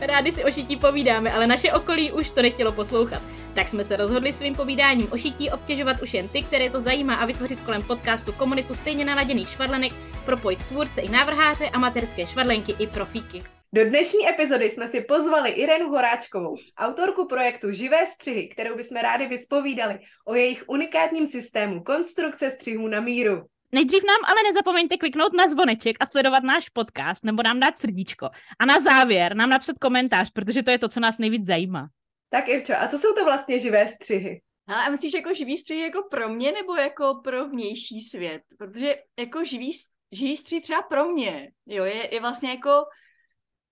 [0.00, 3.22] Rádi si o šití povídáme, ale naše okolí už to nechtělo poslouchat.
[3.54, 7.14] Tak jsme se rozhodli svým povídáním o šití obtěžovat už jen ty, které to zajímá
[7.14, 9.92] a vytvořit kolem podcastu komunitu stejně naladěných švadlenek,
[10.24, 13.42] propojit tvůrce i návrháře, amatérské švadlenky i profíky.
[13.72, 19.26] Do dnešní epizody jsme si pozvali Irenu Horáčkovou, autorku projektu Živé střihy, kterou bychom rádi
[19.26, 23.42] vyspovídali o jejich unikátním systému konstrukce střihů na míru.
[23.72, 28.30] Nejdřív nám ale nezapomeňte kliknout na zvoneček a sledovat náš podcast nebo nám dát srdíčko.
[28.58, 31.88] A na závěr nám napsat komentář, protože to je to, co nás nejvíc zajímá.
[32.30, 34.40] Tak Irčo, a co jsou to vlastně živé střihy?
[34.66, 38.42] Ale a myslíš jako živý střih jako pro mě nebo jako pro vnější svět?
[38.58, 39.72] Protože jako živý,
[40.12, 42.84] živý střih třeba pro mě, jo, je, je vlastně jako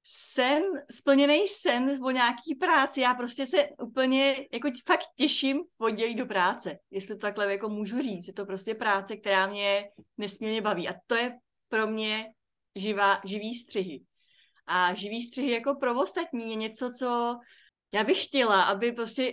[0.08, 3.00] sen, splněný sen o nějaký práci.
[3.00, 7.68] Já prostě se úplně jako fakt těším v pondělí do práce, jestli to takhle jako
[7.68, 8.26] můžu říct.
[8.26, 9.84] Je to prostě práce, která mě
[10.18, 10.88] nesmírně baví.
[10.88, 12.26] A to je pro mě
[12.76, 14.02] živá, živý střihy.
[14.66, 17.36] A živý střihy jako pro ostatní je něco, co
[17.92, 19.32] já bych chtěla, aby prostě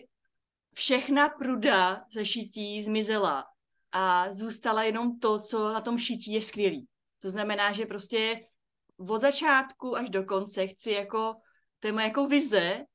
[0.75, 3.45] všechna pruda ze šití zmizela
[3.91, 6.87] a zůstala jenom to, co na tom šití je skvělý.
[7.21, 8.45] To znamená, že prostě
[8.97, 11.35] od začátku až do konce chci jako,
[11.79, 12.85] to je moje jako vize,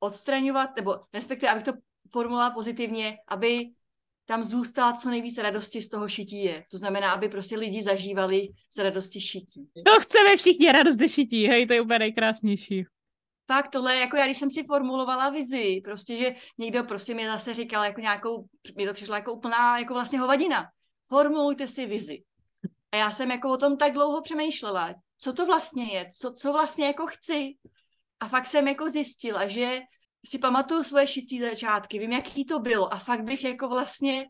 [0.00, 1.72] odstraňovat, nebo respektive, abych to
[2.12, 3.70] formulovala pozitivně, aby
[4.24, 6.64] tam zůstala co nejvíce radosti z toho šití je.
[6.70, 9.68] To znamená, aby prostě lidi zažívali z radosti šití.
[9.84, 12.84] To chceme všichni radost ze šití, hej, to je úplně nejkrásnější.
[13.46, 17.54] Fakt tohle, jako já, když jsem si formulovala vizi, prostě, že někdo prostě mi zase
[17.54, 18.44] říkal jako nějakou,
[18.76, 20.66] mi to přišlo jako úplná, jako vlastně hovadina.
[21.08, 22.22] Formulujte si vizi.
[22.92, 26.52] A já jsem jako o tom tak dlouho přemýšlela, co to vlastně je, co, co
[26.52, 27.54] vlastně jako chci.
[28.20, 29.80] A fakt jsem jako zjistila, že
[30.26, 34.26] si pamatuju svoje šicí začátky, vím, jaký to bylo a fakt bych jako vlastně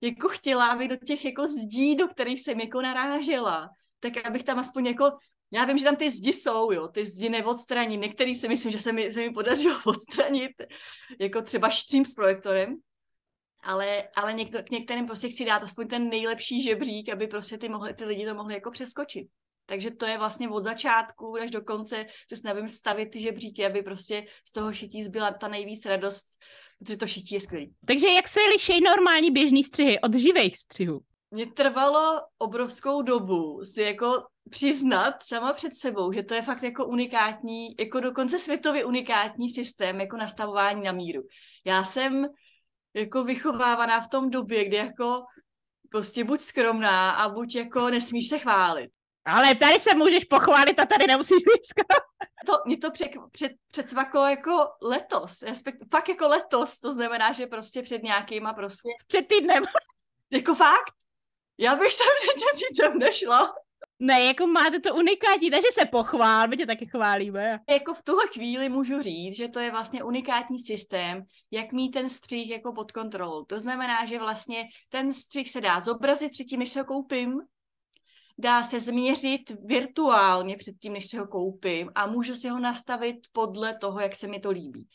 [0.00, 3.70] jako chtěla, aby do těch jako zdí, do kterých jsem jako narážela,
[4.00, 5.10] tak abych tam aspoň jako,
[5.50, 8.78] já vím, že tam ty zdi jsou, jo, ty zdi neodstraním, některý si myslím, že
[8.78, 10.52] se mi, se mi podařilo odstranit,
[11.20, 12.76] jako třeba šicím s projektorem,
[13.62, 17.68] ale, ale někdo, k některým prostě chci dát aspoň ten nejlepší žebřík, aby prostě ty,
[17.68, 19.28] mohli, ty lidi to mohli jako přeskočit.
[19.66, 23.82] Takže to je vlastně od začátku až do konce se snažím stavit ty žebříky, aby
[23.82, 26.26] prostě z toho šití zbyla ta nejvíc radost,
[26.78, 27.74] protože to šití je skvělý.
[27.86, 31.00] Takže jak se liší normální běžný střihy od živých střihů?
[31.30, 36.86] Mně trvalo obrovskou dobu si jako přiznat sama před sebou, že to je fakt jako
[36.86, 41.22] unikátní, jako dokonce světově unikátní systém jako nastavování na míru.
[41.64, 42.26] Já jsem
[42.94, 45.24] jako vychovávaná v tom době, kdy jako
[45.90, 48.90] prostě buď skromná a buď jako nesmíš se chválit.
[49.24, 52.00] Ale tady se můžeš pochválit a tady nemusíš být skoro.
[52.46, 57.46] To, mě to před, před, předsvaklo jako letos, respekt, fakt jako letos, to znamená, že
[57.46, 59.64] prostě před nějakýma prostě, Před týdnem.
[60.30, 60.92] jako fakt,
[61.58, 63.54] já bych sem před měsícem nešla.
[64.02, 67.58] Ne, jako máte to unikátní, takže se pochvál, my tě taky chválíme.
[67.70, 72.10] Jako v tuhle chvíli můžu říct, že to je vlastně unikátní systém, jak mít ten
[72.10, 73.44] střih jako pod kontrolou.
[73.44, 77.40] To znamená, že vlastně ten střih se dá zobrazit předtím, než se ho koupím,
[78.38, 83.78] dá se změřit virtuálně předtím, než si ho koupím a můžu si ho nastavit podle
[83.78, 84.88] toho, jak se mi to líbí.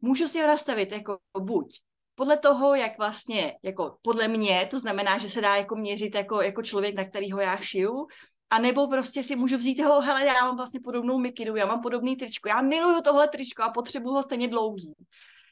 [0.00, 1.80] Můžu si ho nastavit jako buď
[2.14, 6.42] podle toho, jak vlastně, jako podle mě, to znamená, že se dá jako měřit jako,
[6.42, 8.06] jako člověk, na kterýho já šiju,
[8.50, 11.82] a nebo prostě si můžu vzít toho, hele, já mám vlastně podobnou mikinu, já mám
[11.82, 14.94] podobný tričko, já miluju tohle tričko a potřebuju ho stejně dlouhý.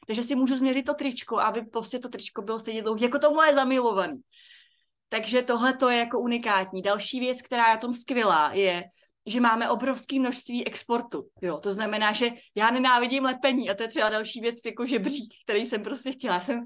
[0.07, 3.31] Takže si můžu změřit to tričko, aby prostě to tričko bylo stejně dlouhý, jako to
[3.31, 4.21] moje zamilovaný.
[5.09, 6.81] Takže tohle to je jako unikátní.
[6.81, 8.83] Další věc, která je tom skvělá, je,
[9.25, 11.27] že máme obrovské množství exportu.
[11.41, 15.33] Jo, to znamená, že já nenávidím lepení a to je třeba další věc, jako žebřík,
[15.43, 16.33] který jsem prostě chtěla.
[16.33, 16.63] Já jsem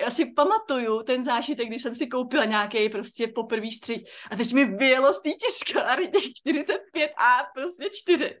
[0.00, 4.52] já si pamatuju ten zážitek, když jsem si koupila nějaký prostě poprvý střih a teď
[4.52, 8.38] mi vyjelo z té tiskárny těch 45A prostě čtyřek.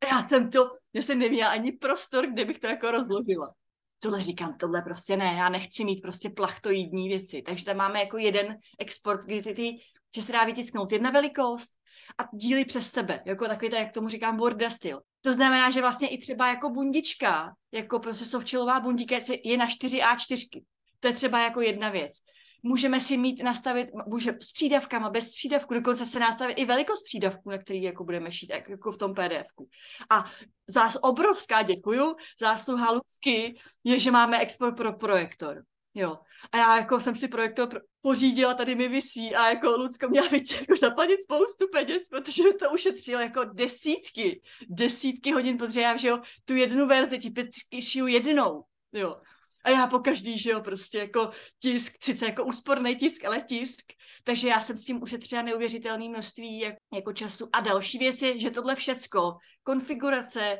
[0.00, 3.54] A já jsem to, já jsem neměla ani prostor, kde bych to jako rozložila.
[3.98, 7.42] Tohle říkám, tohle prostě ne, já nechci mít prostě plachtoidní věci.
[7.42, 9.78] Takže tam máme jako jeden export, kdy ty, ty
[10.16, 11.70] že se dá vytisknout jedna velikost
[12.18, 15.00] a díly přes sebe, jako takový, jak tomu říkám, border styl.
[15.20, 20.64] To znamená, že vlastně i třeba jako bundička, jako prostě sovčilová bundíka je na 4A4.
[21.00, 22.12] To je třeba jako jedna věc.
[22.62, 27.50] můžeme si mít nastavit, může s přídavkama, bez přídavku, dokonce se nastavit i velikost přídavku,
[27.50, 29.68] na který jako budeme šít, jako v tom PDFku.
[30.10, 30.24] A
[30.66, 35.62] zás obrovská děkuju, zásluha Lucky je, že máme export pro projektor.
[35.94, 36.18] Jo.
[36.52, 40.52] A já jako jsem si projektor pořídila, tady mi visí a jako Lucko měla být
[40.60, 46.20] jako zaplatit spoustu peněz, protože to ušetřilo jako desítky, desítky hodin, protože já, že jo,
[46.44, 47.18] tu jednu verzi,
[47.70, 49.20] ti šiju jednou, jo.
[49.64, 53.92] A já po každý, že jo, prostě jako tisk, sice jako úsporný tisk, ale tisk.
[54.24, 57.48] Takže já jsem s tím ušetřila neuvěřitelné množství jak, jako času.
[57.52, 60.58] A další věc je, že tohle všecko, konfigurace,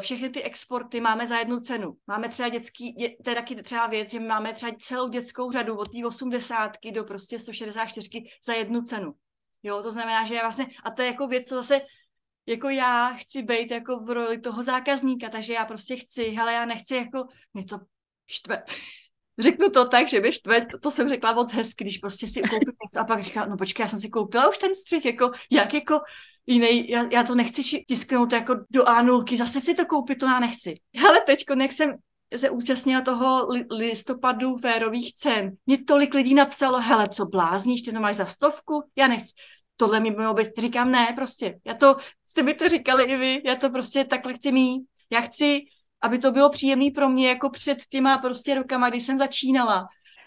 [0.00, 1.96] všechny ty exporty máme za jednu cenu.
[2.06, 5.92] Máme třeba dětský, to je taky třeba věc, že máme třeba celou dětskou řadu od
[5.92, 9.14] té 80 do prostě 164 za jednu cenu.
[9.62, 11.80] Jo, to znamená, že já vlastně, a to je jako věc, co zase
[12.46, 16.64] jako já chci být jako v roli toho zákazníka, takže já prostě chci, hele, já
[16.64, 17.78] nechci jako, mě to
[18.26, 18.62] štve.
[19.38, 22.40] Řeknu to tak, že mě štve, to, to jsem řekla moc hezky, když prostě si
[22.40, 25.30] koupím něco a pak říká, no počkej, já jsem si koupila už ten střih, jako,
[25.50, 26.00] jak jako
[26.46, 30.40] jiný, já, já to nechci tisknout jako do A0, zase si to koupit, to já
[30.40, 30.74] nechci.
[30.96, 31.94] Hele, teďko, jak jsem
[32.36, 37.92] se účastnila toho li, listopadu férových cen, mě tolik lidí napsalo, hele, co blázníš, ty
[37.92, 39.32] to máš za stovku, já nechci
[39.78, 41.96] tohle mi mělo být, říkám ne, prostě, já to,
[42.26, 45.62] jste mi to říkali i vy, já to prostě takhle chci mít, já chci
[46.02, 49.86] aby to bylo příjemné pro mě jako před těma prostě rokama, kdy jsem začínala.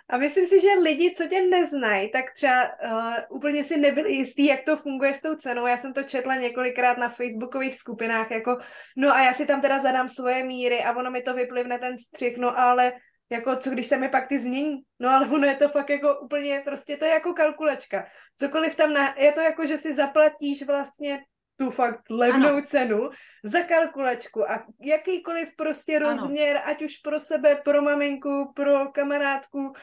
[0.10, 4.46] A myslím si, že lidi, co tě neznají, tak třeba uh, úplně si nebyli jistý,
[4.46, 5.68] jak to funguje s tou cenou.
[5.68, 8.58] Já jsem to četla několikrát na facebookových skupinách, jako
[8.98, 11.98] no a já si tam teda zadám svoje míry a ono mi to vyplivne ten
[11.98, 12.94] střih, no ale
[13.30, 16.20] jako co když se mi pak ty změní, no ale ono je to fakt jako
[16.20, 18.08] úplně, prostě to je jako kalkulačka.
[18.36, 21.20] Cokoliv tam, na, je to jako, že si zaplatíš vlastně
[21.60, 22.62] tu fakt levnou ano.
[22.62, 23.10] cenu
[23.44, 26.68] za kalkulačku a jakýkoliv prostě rozměr, ano.
[26.68, 29.74] ať už pro sebe, pro maminku, pro kamarádku,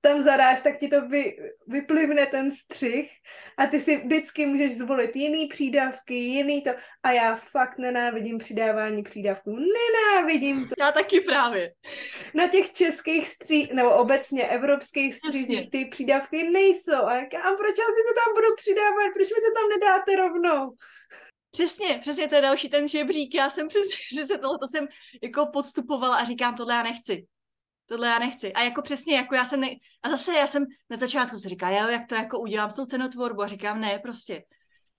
[0.00, 1.36] tam zadáš, tak ti to vy,
[1.66, 3.10] vyplivne ten střih
[3.58, 6.70] a ty si vždycky můžeš zvolit jiný přídavky, jiný to.
[7.02, 9.56] A já fakt nenávidím přidávání přídavků.
[9.56, 10.74] Nenávidím to.
[10.78, 11.72] Já taky právě.
[12.34, 17.02] Na těch českých střích, nebo obecně evropských střích, ty přídavky nejsou.
[17.06, 19.12] A, jak, a proč já si to tam budu přidávat?
[19.14, 20.72] Proč mi to tam nedáte rovnou?
[21.56, 23.34] Přesně, přesně to je další ten žebřík.
[23.34, 24.86] Já jsem přesně, že se tohle to jsem
[25.22, 27.26] jako podstupovala a říkám, tohle já nechci.
[27.86, 28.52] Tohle já nechci.
[28.52, 29.68] A jako přesně, jako já jsem ne...
[30.02, 32.86] A zase já jsem na začátku si říkala, jo, jak to jako udělám s tou
[32.86, 34.42] cenotvorbu a říkám, ne, prostě.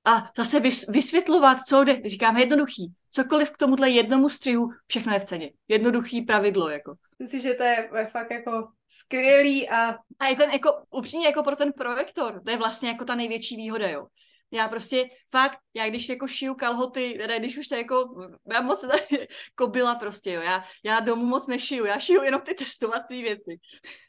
[0.05, 2.93] A zase vys- vysvětlovat, co jde, říkám jednoduchý.
[3.11, 5.51] Cokoliv k tomuhle jednomu střihu, všechno je v ceně.
[5.67, 6.95] Jednoduchý pravidlo, jako.
[7.19, 9.97] Myslím, že to je fakt jako skvělý a...
[10.19, 13.55] A je ten jako, upřímně jako pro ten projektor, to je vlastně jako ta největší
[13.55, 14.07] výhoda, jo.
[14.51, 18.09] Já prostě fakt, já když jako šiju kalhoty, teda když už se jako,
[18.53, 18.85] já moc
[19.69, 23.59] byla prostě, jo, já, já domů moc nešiju, já šiju jenom ty testovací věci.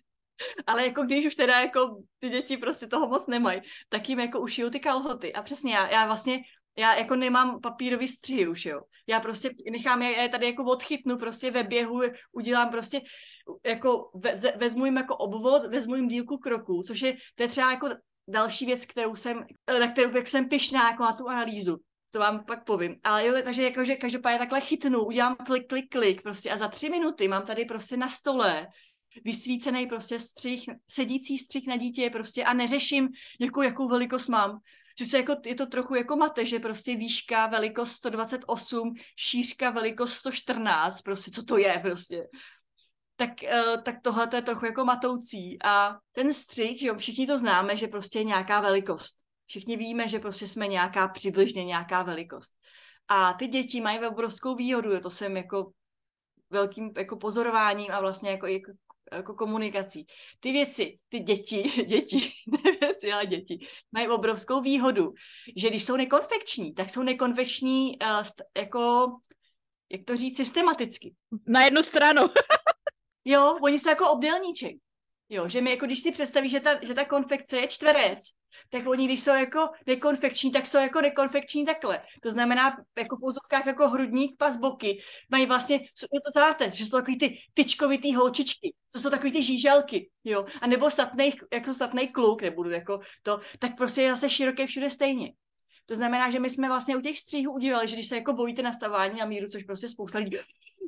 [0.66, 4.40] Ale jako když už teda jako ty děti prostě toho moc nemají, tak jim jako
[4.40, 5.32] ušiju ty kalhoty.
[5.32, 6.40] A přesně já, já vlastně
[6.78, 8.80] já jako nemám papírový střihy už, jo.
[9.06, 12.00] Já prostě nechám, já je tady jako odchytnu prostě ve běhu,
[12.32, 13.00] udělám prostě
[13.66, 17.70] jako ve, vezmu jim jako obvod, vezmu jim dílku kroků, což je, to je třeba
[17.70, 17.88] jako
[18.28, 19.46] další věc, kterou jsem,
[19.80, 21.78] na kterou jak jsem pišná jako na tu analýzu,
[22.10, 22.96] to vám pak povím.
[23.04, 26.90] Ale jo, takže jakože každopádně takhle chytnu, udělám klik, klik, klik prostě a za tři
[26.90, 28.68] minuty mám tady prostě na stole
[29.24, 33.08] vysvícený prostě střih, sedící střih na dítě prostě a neřeším,
[33.40, 34.58] jakou, jakou velikost mám.
[34.98, 41.02] Sice jako, je to trochu jako mate, že prostě výška velikost 128, šířka velikost 114,
[41.02, 42.28] prostě co to je prostě
[43.18, 45.58] tak, uh, tak tohle je trochu jako matoucí.
[45.64, 49.16] A ten střih, jo, všichni to známe, že prostě je nějaká velikost.
[49.46, 52.52] Všichni víme, že prostě jsme nějaká přibližně nějaká velikost.
[53.08, 55.72] A ty děti mají obrovskou výhodu, je to jsem jako
[56.50, 58.72] velkým jako pozorováním a vlastně jako, jako,
[59.12, 60.06] jako komunikací.
[60.40, 62.32] Ty věci, ty děti, děti,
[62.64, 65.12] ne věci, ale děti, mají obrovskou výhodu,
[65.56, 69.12] že když jsou nekonfekční, tak jsou nekonfekční uh, jako,
[69.92, 71.14] jak to říct, systematicky.
[71.46, 72.22] Na jednu stranu.
[73.30, 74.76] Jo, oni jsou jako obdélníček.
[75.28, 78.18] Jo, že mi jako když si představíš, že ta, že ta konfekce je čtverec,
[78.70, 82.02] tak oni, když jsou jako nekonfekční, tak jsou jako nekonfekční takhle.
[82.22, 86.96] To znamená, jako v úzovkách jako hrudník, pas, boky, mají vlastně, to znáte, že jsou
[86.96, 92.08] takový ty tyčkovitý holčičky, to jsou takový ty žíželky, jo, a nebo statnej, jako statnej
[92.08, 95.32] kluk, nebudu jako to, tak prostě je zase široké všude stejně.
[95.88, 98.62] To znamená, že my jsme vlastně u těch stříhů udělali, že když se jako bojíte
[98.62, 100.36] nastavání na míru, což prostě spousta lidí,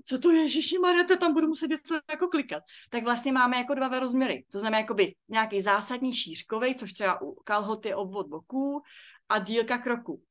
[0.05, 2.63] co to je, Ježíši Marete, tam budu muset něco jako klikat.
[2.91, 4.45] Tak vlastně máme jako dva rozměry.
[4.53, 8.83] To znamená jakoby nějaký zásadní šířkový, což třeba u kalhoty obvod boků
[9.29, 10.23] a dílka kroku.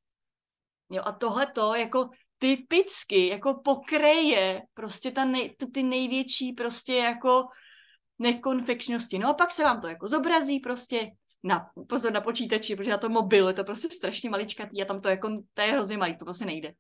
[0.90, 7.46] Jo, a tohle to jako typicky jako pokreje prostě ta nej, ty největší prostě jako
[8.20, 9.20] nekonfekčnosti.
[9.20, 11.12] No a pak se vám to jako zobrazí prostě
[11.44, 15.02] na, pozor na počítači, protože na to mobil je to prostě strašně maličkatý a tam
[15.02, 16.74] to jako, to je hrozně malý, to prostě nejde.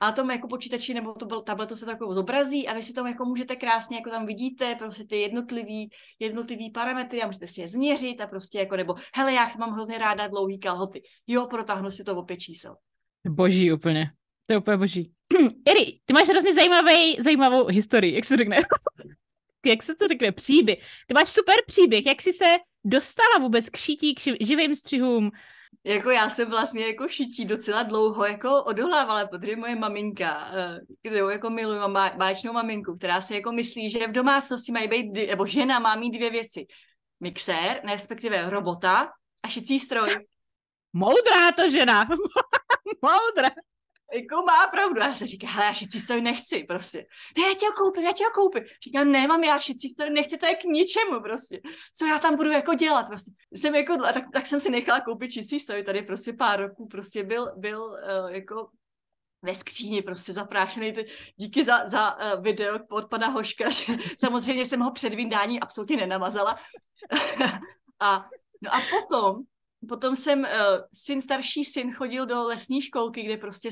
[0.00, 2.92] A tom jako počítači nebo to byl tabletu se to jako zobrazí a vy si
[2.92, 7.60] tam jako můžete krásně, jako tam vidíte, prostě ty jednotlivý, jednotlivý parametry a můžete si
[7.60, 11.02] je změřit a prostě jako, nebo hele, já mám hrozně ráda dlouhý kalhoty.
[11.26, 12.76] Jo, protáhnu si to o pět čísel.
[13.28, 14.10] Boží úplně.
[14.46, 15.12] To je úplně boží.
[15.70, 18.56] Iri, ty máš hrozně zajímavý, zajímavou historii, jak se řekne.
[19.66, 20.32] jak se to řekne?
[20.32, 20.78] Příběh.
[21.06, 25.30] Ty máš super příběh, jak jsi se dostala vůbec k šití, k živým střihům,
[25.84, 31.28] jako já jsem vlastně jako šití docela dlouho jako odohlávala, protože moje maminka, eh, kterou
[31.28, 35.46] jako miluji, mám báčnou maminku, která si jako myslí, že v domácnosti mají být, nebo
[35.46, 36.66] žena má mít dvě věci.
[37.20, 39.08] Mixér, respektive robota
[39.42, 40.08] a šicí stroj.
[40.92, 42.04] Moudrá to žena.
[43.02, 43.50] Moudrá
[44.14, 45.00] jako má pravdu.
[45.00, 47.06] Já se hele, já šicí stroj nechci, prostě.
[47.38, 48.62] Ne, já tě ho koupím, já tě ho koupím.
[48.84, 51.60] Říkám, ne, mám já šicí stroj, nechci, to je k ničemu, prostě.
[51.94, 53.30] Co já tam budu jako dělat, prostě.
[53.52, 57.22] Jsem jako, tak, tak jsem si nechala koupit šicí stroj, tady prostě pár roků, prostě
[57.22, 58.68] byl, byl uh, jako
[59.42, 60.94] ve skříni prostě zaprášený.
[61.36, 63.64] Díky za, za uh, video od pana Hoška,
[64.18, 66.58] samozřejmě jsem ho před vydání absolutně nenamazala.
[68.00, 68.28] a,
[68.62, 69.42] no a potom
[69.88, 70.46] potom jsem, uh,
[70.92, 73.70] syn, starší syn chodil do lesní školky, kde prostě,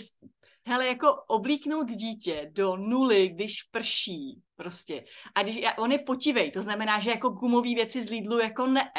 [0.67, 5.05] hele, jako oblíknout dítě do nuly, když prší, prostě.
[5.35, 8.90] A když, on je potivej, to znamená, že jako gumový věci z Lidlu jako ne.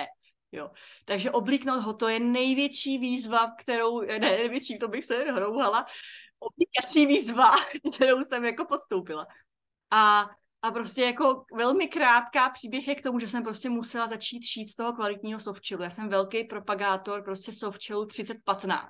[0.52, 0.72] Jo.
[1.06, 5.86] Takže oblíknout ho, to je největší výzva, kterou, ne, největší, to bych se hrouhala,
[6.40, 7.52] oblíkací výzva,
[7.96, 9.28] kterou jsem jako podstoupila.
[9.92, 10.30] A
[10.62, 14.68] a prostě jako velmi krátká příběh je k tomu, že jsem prostě musela začít šít
[14.68, 15.84] z toho kvalitního softchillu.
[15.84, 18.90] Já jsem velký propagátor prostě softchillu 3015.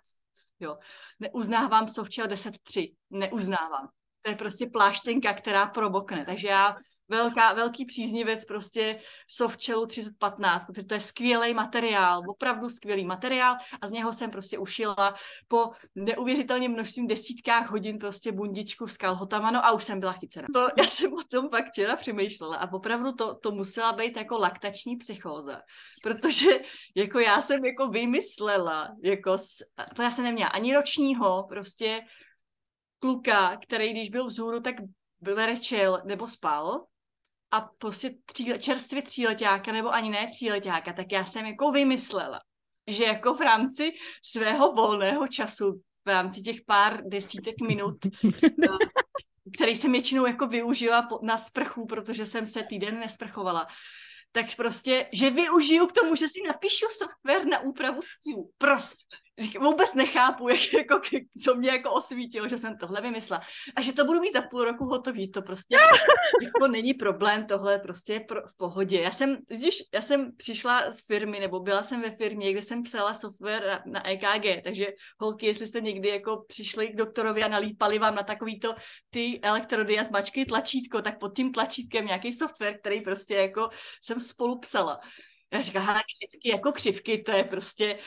[0.59, 0.77] Jo.
[1.19, 2.95] Neuznávám softchill 10.3.
[3.09, 3.87] Neuznávám.
[4.21, 6.25] To je prostě pláštěnka, která probokne.
[6.25, 6.75] Takže já
[7.11, 13.87] velká, velký příznivec prostě Softcellu 3015, protože to je skvělý materiál, opravdu skvělý materiál a
[13.87, 15.15] z něho jsem prostě ušila
[15.47, 20.47] po neuvěřitelně množstvím desítkách hodin prostě bundičku s kalhotama, no a už jsem byla chycena.
[20.53, 24.37] To, já jsem o tom pak včera přemýšlela a opravdu to, to musela být jako
[24.37, 25.61] laktační psychóza,
[26.03, 26.49] protože
[26.95, 29.37] jako já jsem jako vymyslela, jako,
[29.95, 32.01] to já jsem neměla ani ročního, prostě
[32.99, 34.75] kluka, který když byl vzhůru, tak
[35.21, 36.85] brečel nebo spal
[37.51, 42.39] a prostě tří, čerstvě tříletáka, nebo ani ne tříletáka, tak já jsem jako vymyslela,
[42.87, 43.91] že jako v rámci
[44.23, 45.73] svého volného času,
[46.05, 48.67] v rámci těch pár desítek minut, eh,
[49.55, 53.67] který jsem většinou jako využila na sprchu, protože jsem se týden nesprchovala,
[54.31, 58.51] tak prostě, že využiju k tomu, že si napíšu software na úpravu stílu.
[58.57, 59.05] Prostě
[59.39, 61.01] říkám, vůbec nechápu, jak, jako,
[61.43, 63.41] co mě jako osvítilo, že jsem tohle vymyslela.
[63.75, 65.75] A že to budu mít za půl roku hotový, to prostě
[66.41, 69.01] jako není problém, tohle prostě je pro, v pohodě.
[69.01, 72.83] Já jsem, když já jsem přišla z firmy, nebo byla jsem ve firmě, kde jsem
[72.83, 74.87] psala software na, na EKG, takže
[75.19, 78.75] holky, jestli jste někdy jako přišli k doktorovi a nalípali vám na takovýto
[79.09, 83.69] ty elektrody a zmačky tlačítko, tak pod tím tlačítkem nějaký software, který prostě jako
[84.01, 84.99] jsem spolu psala.
[85.53, 87.99] Já říkám, křivky jako křivky, to je prostě,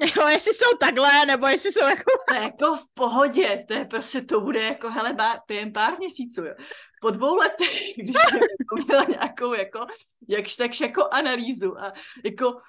[0.16, 2.10] Jo, jestli jsou takhle, nebo jestli jsou jako...
[2.28, 5.16] To je jako v pohodě, to je prostě, to bude jako, hele,
[5.48, 6.54] během pár měsíců, jo.
[7.00, 9.86] Po dvou letech, když jsem jako měla nějakou, jako,
[10.28, 11.92] jakž takž jako analýzu a
[12.24, 12.60] jako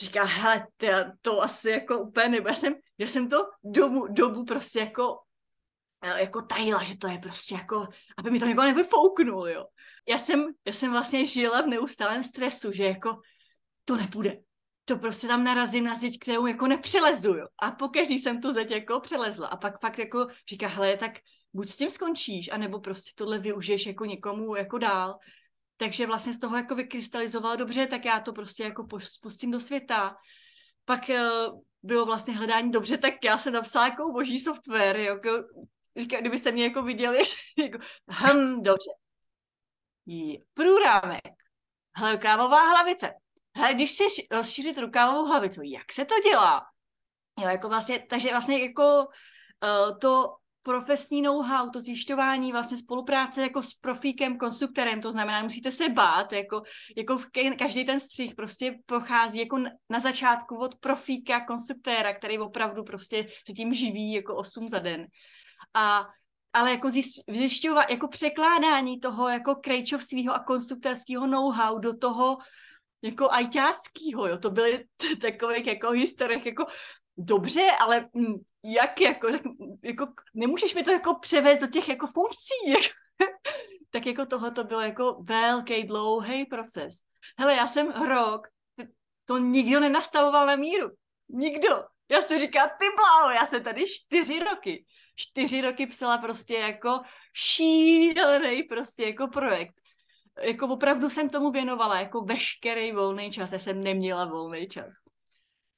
[0.00, 0.86] říká, hele, to,
[1.20, 5.18] to asi jako úplně nebo já jsem, já jsem to dobu, dobu prostě jako
[6.16, 9.66] jako tajila, že to je prostě jako, aby mi to někdo nevyfouknul, jo.
[10.08, 13.20] Já jsem, já jsem vlastně žila v neustálém stresu, že jako
[13.84, 14.36] to nepůjde,
[14.84, 17.46] to prostě tam narazím na zeď, kterou jako nepřelezu, jo.
[17.58, 19.46] A pokaždý jsem tu zeď jako přelezla.
[19.46, 21.12] A pak fakt jako říká, hele, tak
[21.52, 25.18] buď s tím skončíš, anebo prostě tohle využiješ jako někomu jako dál.
[25.76, 30.16] Takže vlastně z toho jako vykrystalizovalo dobře, tak já to prostě jako spustím do světa.
[30.84, 35.30] Pak uh, bylo vlastně hledání dobře, tak já jsem napsala jako boží software, jako,
[35.96, 37.18] říká, kdybyste mě jako viděli,
[37.58, 37.78] jako,
[38.10, 38.90] hm, dobře.
[40.54, 41.32] Průrámek,
[41.96, 43.14] hele, kávová hlavice,
[43.56, 46.62] hele, když chceš rozšířit rukávovou hlavicu, jak se to dělá?
[47.40, 53.62] Jo, jako vlastně, takže vlastně jako uh, to profesní know-how, to zjišťování, vlastně spolupráce jako
[53.62, 56.62] s profíkem, konstruktorem, to znamená, musíte se bát, jako,
[56.96, 57.20] jako
[57.58, 59.58] každý ten střih prostě pochází jako
[59.90, 65.06] na začátku od profíka, konstruktéra, který opravdu prostě se tím živí jako 8 za den.
[65.74, 66.06] A
[66.54, 66.90] ale jako
[67.30, 72.38] zjišťovat, jako překládání toho jako krejčovského a konstruktorského know-how do toho
[73.02, 74.84] jako ajťáckýho, jo, to byly
[75.20, 76.66] takových jako historiek, jako
[77.16, 79.28] dobře, ale hm, jak jako,
[79.82, 82.88] jako nemůžeš mi to jako převést do těch jako funkcí,
[83.90, 86.94] tak jako tohle to bylo jako velký, dlouhý proces.
[87.38, 88.48] Hele, já jsem rok,
[89.24, 90.90] to nikdo nenastavoval na míru.
[91.28, 91.84] Nikdo.
[92.10, 94.84] Já si říkám, ty bláho, já jsem tady čtyři roky.
[95.16, 97.00] Čtyři roky psala prostě jako
[97.34, 99.74] šílený prostě jako projekt.
[100.40, 103.52] Jako opravdu jsem tomu věnovala jako veškerý volný čas.
[103.52, 104.94] Já jsem neměla volný čas.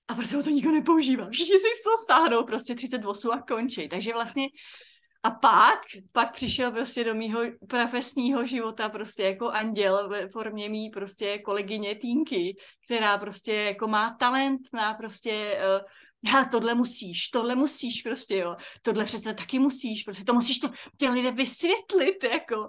[0.08, 1.30] A prostě ho to nikdo nepoužívá.
[1.30, 3.88] Všichni si to stáhnou prostě 38 a končí.
[3.88, 4.49] Takže vlastně
[5.23, 5.80] a pak,
[6.12, 11.94] pak přišel prostě do mýho profesního života prostě jako anděl ve formě mý prostě kolegyně
[11.94, 18.37] Týnky, která prostě jako má talent na prostě uh, já, tohle musíš, tohle musíš prostě,
[18.37, 20.68] jo, tohle přece taky musíš, prostě to musíš to
[20.99, 22.68] těm lidé vysvětlit, jako.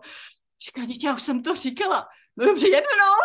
[0.65, 2.07] Říká, dítě, já už jsem to říkala.
[2.37, 3.15] No dobře, jednou.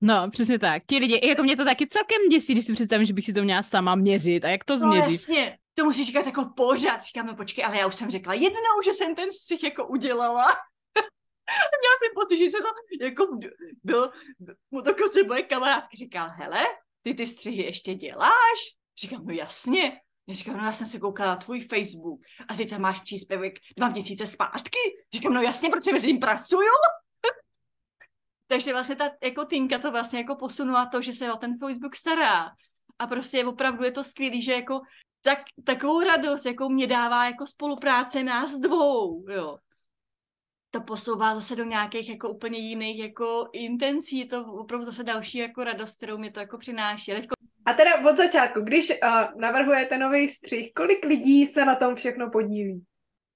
[0.00, 0.82] No, přesně tak.
[0.86, 3.42] Ti lidi, jako mě to taky celkem děsí, když si představím, že bych si to
[3.42, 5.06] měla sama měřit a jak to změřit.
[5.06, 7.04] No jasně, to musíš říkat jako pořád.
[7.04, 10.44] Říkám, no počkej, ale já už jsem řekla jednou, že jsem ten střih jako udělala.
[10.44, 10.54] A
[11.80, 13.26] měla jsem pocit, že se to jako
[13.84, 14.12] byl,
[14.70, 16.60] mu dokonce moje kamarádka říkala, hele,
[17.02, 18.58] ty ty střihy ještě děláš?
[19.00, 20.00] Říkám, no jasně.
[20.26, 23.54] Já říkám, no já jsem se koukala na tvůj Facebook a ty tam máš příspěvek
[23.76, 24.78] dva měsíce zpátky.
[25.14, 26.70] Říkám, no jasně, protože mezi ním pracuju.
[28.46, 31.96] Takže vlastně ta jako Tinka to vlastně jako posunula to, že se o ten Facebook
[31.96, 32.50] stará.
[32.98, 34.80] A prostě opravdu je to skvělý, že jako
[35.22, 39.58] tak, takovou radost, jakou mě dává jako spolupráce nás dvou, jo.
[40.70, 45.38] To posouvá zase do nějakých jako úplně jiných jako intencí, je to opravdu zase další
[45.38, 47.12] jako radost, kterou mi to jako přináší.
[47.12, 47.33] A, teďko...
[47.66, 52.30] a teda od začátku, když uh, navrhujete nový střih, kolik lidí se na tom všechno
[52.30, 52.84] podílí?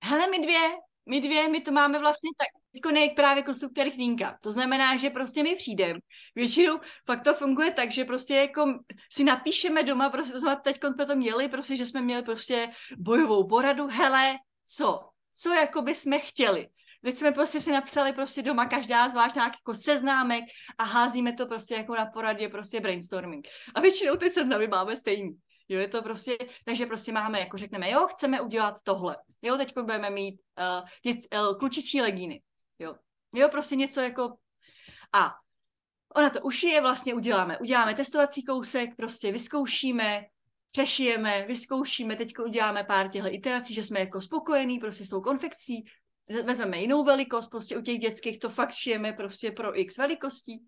[0.04, 0.60] Hele, my dvě,
[1.08, 4.38] my dvě, my to máme vlastně tak, jako nejak právě konstruktér Chlínka.
[4.42, 6.00] To znamená, že prostě my přijdeme.
[6.34, 8.78] Většinou fakt to funguje tak, že prostě jako
[9.12, 12.68] si napíšeme doma, prostě to znamená, teď jsme to měli, prostě, že jsme měli prostě
[12.98, 15.00] bojovou poradu, hele, co?
[15.34, 16.68] Co jako by jsme chtěli?
[17.08, 20.44] Teď jsme prostě si napsali prostě doma každá zvlášť nějaký jako seznámek
[20.78, 23.48] a házíme to prostě jako na poradě prostě brainstorming.
[23.74, 25.38] A většinou ty seznamy máme stejný.
[25.68, 29.16] Jo, je to prostě, takže prostě máme, jako řekneme, jo, chceme udělat tohle.
[29.42, 32.42] Jo, teď budeme mít uh, děc, uh, klučičí legíny.
[32.78, 32.94] Jo.
[33.34, 34.34] jo, prostě něco jako...
[35.12, 35.34] A
[36.16, 37.58] ona to ušije, vlastně uděláme.
[37.58, 40.24] Uděláme testovací kousek, prostě vyzkoušíme,
[40.70, 45.84] přešijeme, vyzkoušíme, teď uděláme pár těchto iterací, že jsme jako spokojení prostě s tou konfekcí,
[46.44, 50.64] vezmeme jinou velikost, prostě u těch dětských to fakt šijeme prostě pro x velikostí,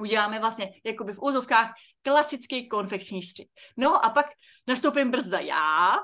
[0.00, 3.46] uděláme vlastně jakoby v úzovkách klasický konfekční střih.
[3.76, 4.26] No a pak
[4.66, 5.96] nastoupím brzda já,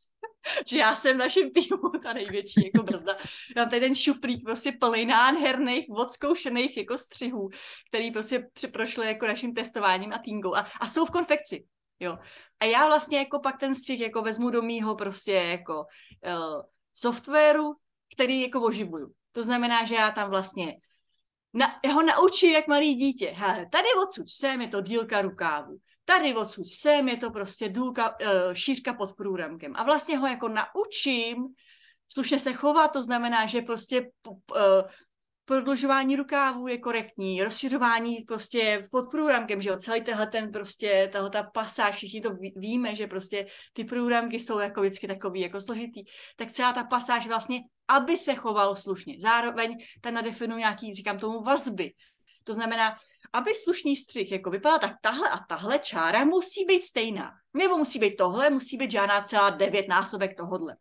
[0.66, 3.16] že já jsem naším týmu ta největší jako brzda.
[3.56, 7.48] Mám tady ten šuplík prostě plný nádherných, odzkoušených jako střihů,
[7.88, 11.64] který prostě prošly jako naším testováním a týngou a, a jsou v konfekci.
[12.00, 12.18] Jo.
[12.60, 17.74] A já vlastně jako pak ten střih jako vezmu do mýho prostě jako uh, softwaru,
[18.14, 19.12] který jako oživuju.
[19.32, 20.76] To znamená, že já tam vlastně
[21.54, 23.32] na, ho naučím jak malý dítě.
[23.36, 28.10] Hele, tady odsud sem je to dílka rukávu tady odsud sem je to prostě důlka,
[28.10, 29.72] uh, šířka pod průramkem.
[29.76, 31.36] A vlastně ho jako naučím
[32.08, 34.36] slušně se chovat, to znamená, že prostě uh,
[35.50, 41.30] prodlužování rukávů je korektní, rozšiřování prostě pod průramkem, že jo, celý tenhle ten prostě, tahle
[41.30, 46.02] ta pasáž, všichni to víme, že prostě ty průramky jsou jako vždycky takový jako složitý,
[46.36, 49.14] tak celá ta pasáž vlastně, aby se choval slušně.
[49.20, 51.92] Zároveň ta nadefinuje nějaký, říkám tomu, vazby.
[52.44, 52.96] To znamená,
[53.32, 57.30] aby slušný střih jako vypadal, tak tahle a tahle čára musí být stejná.
[57.54, 60.76] Nebo musí být tohle, musí být žádná celá devět násobek tohodle.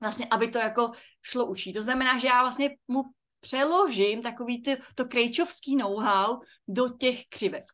[0.00, 0.90] Vlastně, aby to jako
[1.22, 1.72] šlo učit.
[1.72, 3.02] To znamená, že já vlastně mu
[3.44, 7.64] přeložím takový ty, to krejčovský know-how do těch křivek.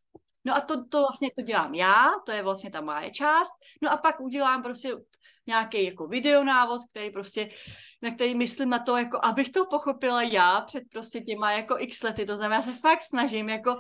[0.44, 3.50] No a to, to vlastně to dělám já, to je vlastně ta moje část.
[3.82, 4.96] No a pak udělám prostě
[5.46, 7.48] nějaký jako videonávod, který prostě
[8.02, 12.02] na který myslím na to, jako abych to pochopila já před prostě těma jako x
[12.02, 13.70] lety, to znamená, já se fakt snažím jako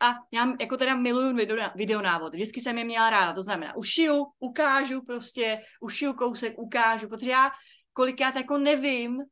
[0.00, 2.34] a já jako teda miluju video, videonávod.
[2.34, 7.50] Vždycky jsem je měla ráda, to znamená ušiju, ukážu prostě, ušiju kousek, ukážu, protože já
[7.92, 9.22] kolikrát jako nevím,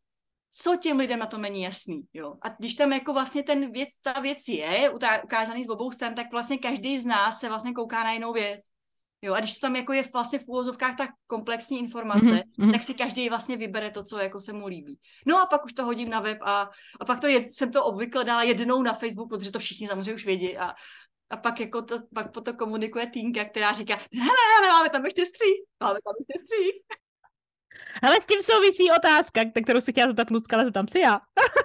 [0.51, 2.35] co těm lidem na to není jasný, jo.
[2.43, 4.91] A když tam jako vlastně ten věc, ta věc je
[5.25, 8.61] ukázaný z obou stran, tak vlastně každý z nás se vlastně kouká na jinou věc.
[9.23, 12.73] Jo, a když to tam jako je vlastně v úvozovkách tak komplexní informace, mm-hmm.
[12.73, 14.99] tak si každý vlastně vybere to, co jako se mu líbí.
[15.27, 17.85] No a pak už to hodím na web a, a pak to je, jsem to
[17.85, 20.75] obvykle dala jednou na Facebook, protože to všichni samozřejmě už vědí a,
[21.31, 25.05] a pak jako to, pak po to komunikuje Týnka, která říká, hele, hele, máme tam
[25.05, 27.01] ještě střih, máme tam ještě střih.
[28.03, 31.21] Hele, s tím souvisí otázka, kterou se chtěla zeptat Lucka, ale tam si já.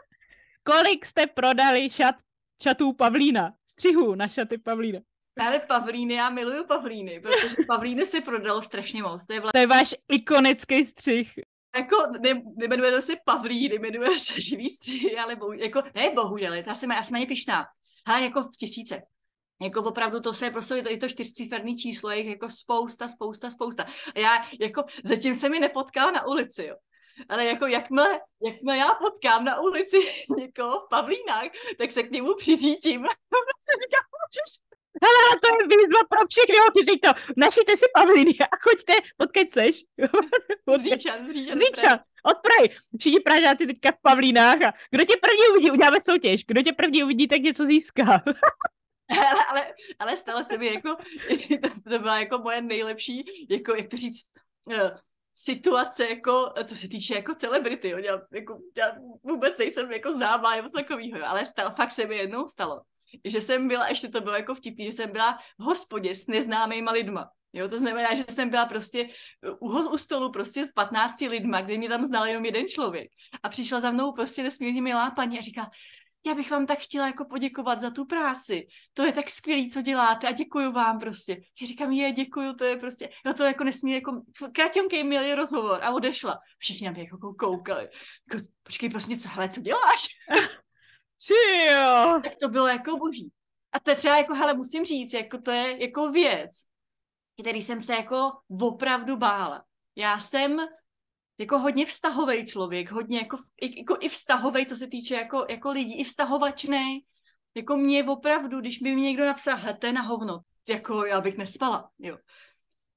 [0.63, 2.15] Kolik jste prodali šat,
[2.63, 3.53] šatů Pavlína?
[3.69, 4.99] Střihů na šaty Pavlína?
[5.39, 9.25] Ale Pavlíny, já miluju Pavlíny, protože Pavlíny si prodalo strašně moc.
[9.25, 9.57] To je, vlastně...
[9.57, 11.33] to je váš ikonický střih.
[11.77, 16.53] jako ne, nemenuje to se Pavlín, jmenuje se živý střihy, ale bohu, jako, ne bohužel,
[16.53, 17.65] já jsem, já jsem na ně pišná.
[18.05, 19.01] Ale jako v tisíce.
[19.61, 23.85] Jako opravdu to se prostě, je to, čtyřciferný číslo, je jako spousta, spousta, spousta.
[24.15, 26.75] A já jako zatím se mi nepotkala na ulici, jo.
[27.29, 29.97] Ale jako jakmile, jakmile já potkám na ulici
[30.37, 33.01] někoho v Pavlínách, tak se k němu přiřítím.
[33.81, 34.05] říkám,
[35.03, 36.55] Hele, to je výzva pro všechny
[36.91, 39.83] řík to, našite si Pavlíny a choďte, odkud seš.
[42.23, 42.69] Od Prahy.
[42.99, 46.45] Všichni Pražáci teďka v Pavlínách a kdo tě první uvidí, uděláme soutěž.
[46.47, 48.23] Kdo tě první uvidí, tak něco získá.
[49.09, 50.95] Ale, ale, ale stalo se mi jako,
[51.61, 54.25] to, to byla jako moje nejlepší, jako jak to říct,
[54.67, 54.89] uh,
[55.33, 57.97] situace, jako, co se týče jako celebrity, jo.
[57.97, 58.91] Já, jako, já
[59.23, 62.81] vůbec nejsem jako známá nebo takového, ale stalo, fakt se mi jednou stalo,
[63.25, 66.91] že jsem byla, ještě to bylo jako vtipný, že jsem byla v hospodě s neznámýma
[66.91, 67.29] lidma.
[67.53, 69.07] Jo, to znamená, že jsem byla prostě
[69.59, 73.07] u, u stolu prostě s 15 lidma, kde mě tam znal jenom jeden člověk.
[73.43, 75.69] A přišla za mnou prostě nesmírně milá paní a říká,
[76.25, 78.67] já bych vám tak chtěla jako poděkovat za tu práci.
[78.93, 81.37] To je tak skvělý, co děláte a děkuju vám prostě.
[81.61, 85.83] Já říkám, je, děkuju, to je prostě, jo, to jako nesmí, jako, kratěnkej milý rozhovor
[85.83, 86.39] a odešla.
[86.57, 87.89] Všichni na mě jako koukali.
[88.31, 90.07] Jako, počkej, prostě, co, hele, co děláš?
[91.71, 92.21] jo.
[92.23, 93.31] Tak to bylo jako boží.
[93.71, 96.51] A to je třeba jako, hele, musím říct, jako to je jako věc,
[97.41, 99.63] který jsem se jako opravdu bála.
[99.95, 100.57] Já jsem
[101.37, 103.37] jako hodně vztahový člověk, hodně jako,
[103.77, 106.99] jako i vztahový, co se týče jako, jako lidí, i vztahovačný.
[107.55, 111.21] Jako mě opravdu, když by mi někdo napsal, hele, to je na hovno, jako já
[111.21, 112.17] bych nespala, jo.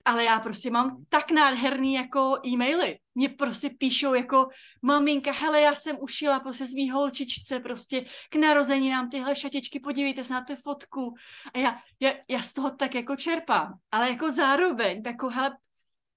[0.05, 2.99] Ale já prostě mám tak nádherný jako e-maily.
[3.15, 4.49] Mě prostě píšou jako
[4.83, 10.35] maminka, hele, já jsem ušila prostě svý holčičce prostě k narozeninám tyhle šatičky, podívejte se
[10.35, 11.15] na tu fotku.
[11.55, 13.75] A já, já, já z toho tak jako čerpám.
[13.93, 15.57] Ale jako zároveň, jako hele,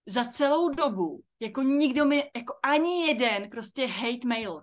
[0.06, 4.62] za celou dobu, jako nikdo mi, jako ani jeden prostě hate mail.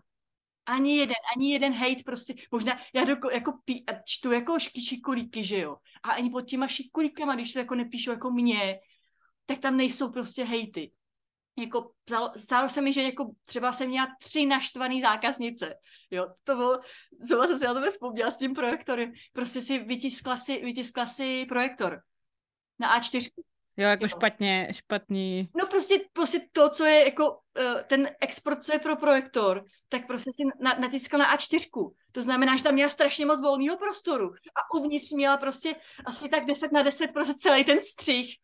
[0.67, 5.59] Ani jeden, ani jeden hate prostě, možná, já do, jako pí, čtu jako šikulíky, že
[5.59, 8.81] jo, a ani pod těma šikulíkama, když to jako nepíšou jako mě,
[9.47, 10.93] tak tam nejsou prostě hejty.
[11.59, 11.93] Jako,
[12.37, 15.75] stálo se mi, že jako třeba jsem měla tři naštvaný zákaznice.
[16.11, 16.81] Jo, to bylo,
[17.21, 19.13] znovu jsem si na to vzpomněla s tím projektorem.
[19.33, 22.03] Prostě si vytiskla si, vytiskla si projektor
[22.79, 23.31] na A4
[23.79, 24.09] Jo, jako jo.
[24.09, 25.49] špatně, špatný.
[25.57, 30.07] No prostě, prostě to, co je jako uh, ten export, co je pro projektor, tak
[30.07, 31.93] prostě si na, natiskal na A4.
[32.13, 34.31] To znamená, že tam měla strašně moc volného prostoru.
[34.31, 35.75] A uvnitř měla prostě
[36.07, 38.35] asi tak 10 na 10 prostě celý ten střih.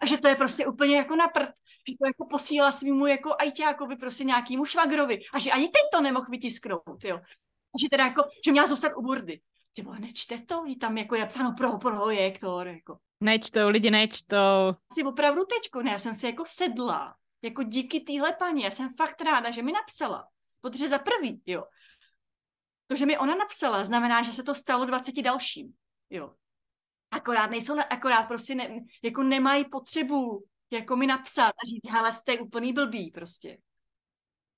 [0.00, 1.48] A že to je prostě úplně jako na prd.
[1.88, 5.20] Že to jako posílá svýmu jako ajťákovi prostě nějakýmu švagrovi.
[5.34, 7.16] A že ani ten to nemohl vytisknout, jo.
[7.74, 9.40] A že teda jako, že měla zůstat u burdy.
[9.72, 10.64] Ty vole, nečte to?
[10.66, 12.98] Je tam jako je napsáno pro projektor, jako.
[13.20, 14.74] Nečtou, lidi nečtou.
[14.92, 18.94] Si opravdu teďko, ne, já jsem si jako sedla, jako díky téhle paní, já jsem
[18.94, 20.28] fakt ráda, že mi napsala.
[20.60, 21.64] Protože za prvý, jo,
[22.86, 25.72] to, že mi ona napsala, znamená, že se to stalo 20 dalším,
[26.10, 26.34] jo.
[27.10, 32.38] Akorát nejsou, akorát prostě ne, jako nemají potřebu jako mi napsat a říct, hele, jste
[32.38, 33.58] úplný blbý prostě.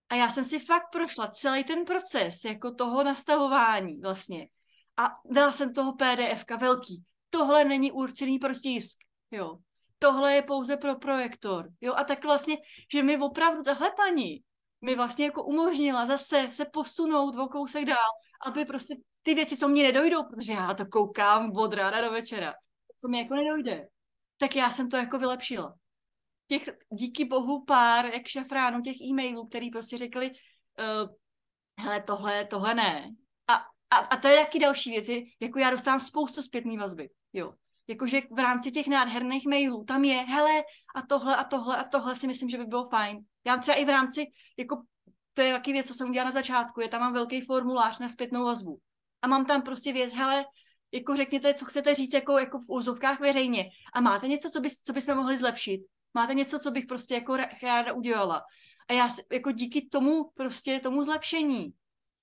[0.08, 4.48] A já jsem si fakt prošla celý ten proces jako toho nastavování vlastně.
[4.96, 8.98] A dala jsem toho PDFka velký tohle není určený pro tisk,
[9.30, 9.58] jo.
[9.98, 11.94] Tohle je pouze pro projektor, jo.
[11.94, 12.56] A tak vlastně,
[12.92, 14.42] že mi opravdu tahle paní
[14.82, 18.10] mi vlastně jako umožnila zase se posunout o kousek dál,
[18.46, 22.54] aby prostě ty věci, co mě nedojdou, protože já to koukám od rána do večera,
[23.00, 23.88] co mi jako nedojde,
[24.36, 25.74] tak já jsem to jako vylepšila.
[26.46, 31.10] Těch díky bohu pár, jak šafránů, těch e-mailů, který prostě řekli, uh,
[31.78, 33.10] hele, tohle, tohle ne.
[33.92, 37.08] A, a, to je taky další věci, jako já dostávám spoustu zpětné vazby.
[37.32, 37.54] Jo.
[37.88, 40.62] Jakože v rámci těch nádherných mailů tam je, hele,
[40.94, 43.18] a tohle a tohle a tohle si myslím, že by bylo fajn.
[43.46, 44.26] Já třeba i v rámci,
[44.58, 44.82] jako
[45.32, 48.08] to je taky věc, co jsem udělala na začátku, je tam mám velký formulář na
[48.08, 48.78] zpětnou vazbu.
[49.22, 50.44] A mám tam prostě věc, hele,
[50.92, 53.70] jako řekněte, co chcete říct jako, jako v úzovkách veřejně.
[53.92, 55.80] A máte něco, co, by, co bychom mohli zlepšit?
[56.14, 58.42] Máte něco, co bych prostě jako ráda udělala?
[58.88, 61.72] A já jako díky tomu prostě tomu zlepšení,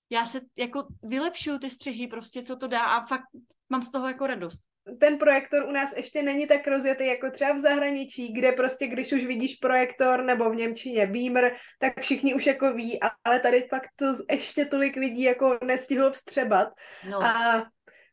[0.10, 3.26] já se jako vylepšuju ty střihy prostě, co to dá a fakt
[3.70, 4.70] mám z toho jako radost
[5.00, 9.12] ten projektor u nás ještě není tak rozjetý jako třeba v zahraničí, kde prostě, když
[9.12, 13.90] už vidíš projektor nebo v Němčině Beamer, tak všichni už jako ví, ale tady fakt
[13.96, 16.68] to ještě tolik lidí jako nestihlo vstřebat.
[17.10, 17.24] No.
[17.24, 17.66] A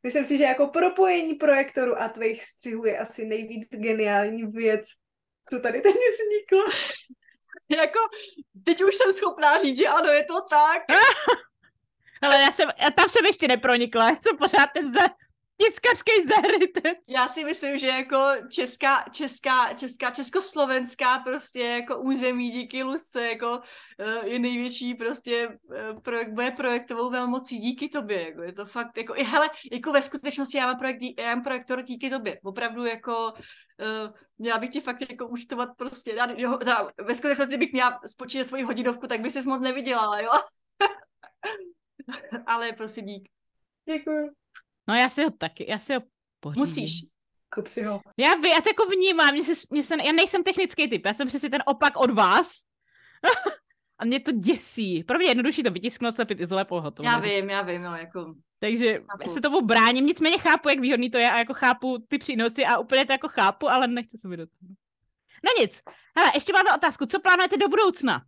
[0.02, 4.85] myslím si, že jako propojení projektoru a tvých střihů je asi nejvíc geniální věc,
[5.50, 6.64] co tady teď vzniklo.
[7.82, 7.98] jako,
[8.64, 10.82] teď už jsem schopná říct, že ano, je to tak.
[12.22, 15.00] Ale já jsem, já tam jsem ještě nepronikla, já jsem pořád ten za,
[15.57, 16.98] tiskařský zahrytec.
[17.09, 18.16] Já si myslím, že jako
[18.50, 26.00] česká, česká, česká, československá prostě jako území díky Luce jako uh, je největší prostě uh,
[26.00, 30.02] projekt, bude projektovou velmocí díky tobě, jako je to fakt, jako, i hele, jako ve
[30.02, 34.81] skutečnosti já mám, projekt, já mám projektor díky tobě, opravdu jako uh, měla bych ti
[34.81, 39.20] fakt jako účtovat prostě, já, jo, teda, ve skutečnosti bych měla spočítat svoji hodinovku, tak
[39.20, 40.31] by si moc nevydělala, jo.
[42.47, 43.29] Ale prostě dík.
[43.88, 44.31] Děkuji.
[44.88, 46.01] No já si ho taky, já si ho
[46.40, 46.61] pořídím.
[46.61, 47.05] Musíš.
[47.55, 48.01] Kup si ho.
[48.16, 51.14] Já, vy, já to jako vnímám, mě se, mě se, já nejsem technický typ, já
[51.14, 52.61] jsem přesně ten opak od vás.
[53.99, 55.05] a mě to děsí.
[55.05, 57.09] Pro mě je jednodušší to vytisknout, slepit, izolépou, hotovo.
[57.09, 58.35] Já vím, já vím, no, jako...
[58.59, 59.23] Takže chápu.
[59.23, 62.64] já se tomu bráním, nicméně chápu, jak výhodný to je a jako chápu ty přínosy
[62.64, 64.75] a úplně to jako chápu, ale nechci se mi do toho.
[65.45, 65.83] No nic.
[66.16, 67.07] Hele, ještě máme otázku.
[67.07, 68.23] Co plánujete do budoucna?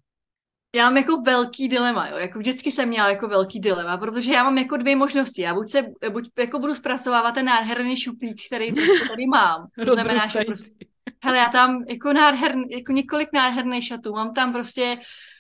[0.77, 4.45] Já mám jako velký dilema, jo, jako vždycky jsem měla jako velký dilema, protože já
[4.45, 8.73] mám jako dvě možnosti, já buď se, buď jako budu zpracovávat ten nádherný šuplík, který
[8.73, 10.71] prostě tady mám, to znamená, že prostě,
[11.25, 14.99] hele, já tam jako nádherný, jako několik nádherných šatů, mám tam prostě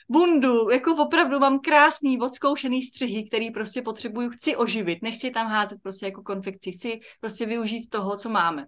[0.08, 5.78] bundu, jako opravdu mám krásný, odzkoušený střihy, který prostě potřebuju, chci oživit, nechci tam házet
[5.82, 8.66] prostě jako konfekci, chci prostě využít toho, co máme.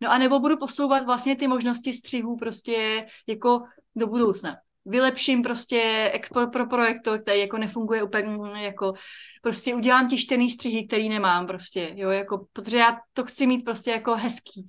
[0.00, 3.62] No a nebo budu posouvat vlastně ty možnosti střihů prostě jako
[3.96, 4.56] do budoucna
[4.88, 8.92] vylepším prostě export pro projektor, který jako nefunguje úplně jako
[9.42, 13.90] prostě udělám tištěný střihy, který nemám prostě, jo, jako, protože já to chci mít prostě
[13.90, 14.66] jako hezký.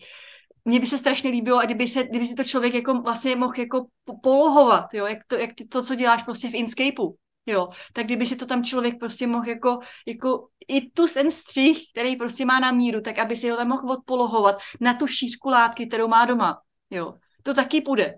[0.65, 3.59] Mně by se strašně líbilo, a kdyby se, kdyby se to člověk jako vlastně mohl
[3.59, 3.85] jako
[4.23, 8.25] polohovat, jo, jak to, jak ty, to, co děláš prostě v Inkscapeu, jo, tak kdyby
[8.25, 12.59] si to tam člověk prostě mohl jako, jako i tu ten střih, který prostě má
[12.59, 16.25] na míru, tak aby si ho tam mohl odpolohovat na tu šířku látky, kterou má
[16.25, 17.13] doma, jo.
[17.43, 18.15] To taky půjde.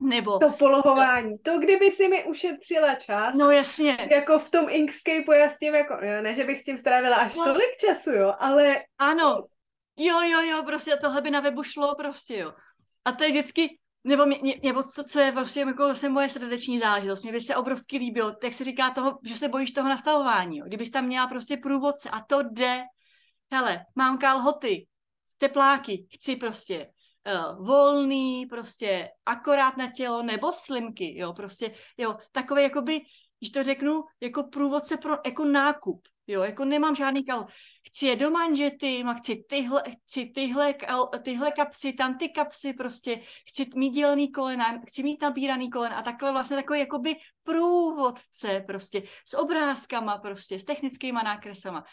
[0.00, 0.38] Nebo...
[0.38, 1.38] To polohování.
[1.38, 3.36] To, kdyby si mi ušetřila čas.
[3.36, 4.08] No jasně.
[4.10, 7.34] Jako v tom Inkscapeu já s tím jako, ne, že bych s tím strávila až
[7.34, 7.44] no.
[7.44, 8.82] tolik času, jo, ale...
[8.98, 9.44] Ano.
[9.96, 12.52] Jo, jo, jo, prostě tohle by na webu šlo prostě, jo.
[13.04, 16.78] A to je vždycky, nebo, mě, nebo co, co je prostě jako zase moje srdeční
[16.78, 17.22] záležitost.
[17.22, 20.64] Mně by se obrovsky líbilo, jak se říká toho, že se bojíš toho nastavování, jo.
[20.66, 22.82] Kdybys tam měla prostě průvodce a to jde.
[23.52, 24.86] Hele, mám kalhoty,
[25.38, 26.90] tepláky, chci prostě
[27.34, 33.00] uh, volný, prostě akorát na tělo, nebo slimky, jo, prostě, jo, takové jakoby,
[33.38, 37.46] když to řeknu, jako průvodce pro jako nákup, jo, jako nemám žádný kal,
[37.88, 40.74] chci je do manžety, má chci tyhle, chci tyhle,
[41.22, 46.02] tyhle kapsy, tam ty kapsy, prostě chci mít dělený kolena, chci mít nabíraný kolen a
[46.02, 51.84] takhle vlastně takový jakoby průvodce prostě s obrázkama prostě, s technickýma nákresama.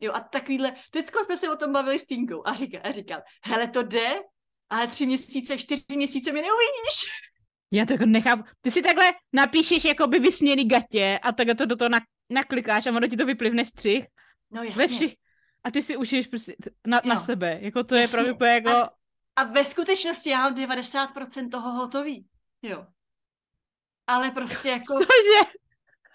[0.00, 3.20] Jo, a takovýhle, teďko jsme se o tom bavili s Tinkou a říkal, a říkal,
[3.44, 4.20] hele, to jde,
[4.70, 7.12] ale tři měsíce, čtyři měsíce mi neuvidíš.
[7.70, 8.42] Já to jako nechápu.
[8.60, 11.88] Ty si takhle napíšeš jako by vysněný gatě a takhle to do toho
[12.30, 14.06] naklikáš a ono ti to vyplivne střih.
[14.50, 14.86] No jasně.
[14.86, 15.14] Ve všich,
[15.64, 17.58] a ty si užiješ prostě na, na sebe.
[17.62, 18.18] Jako to jasně.
[18.18, 18.70] je pro mě jako...
[18.70, 18.90] A,
[19.36, 22.26] a ve skutečnosti já mám 90% toho hotový.
[22.62, 22.86] Jo.
[24.06, 24.94] Ale prostě jako...
[24.94, 25.56] Cože?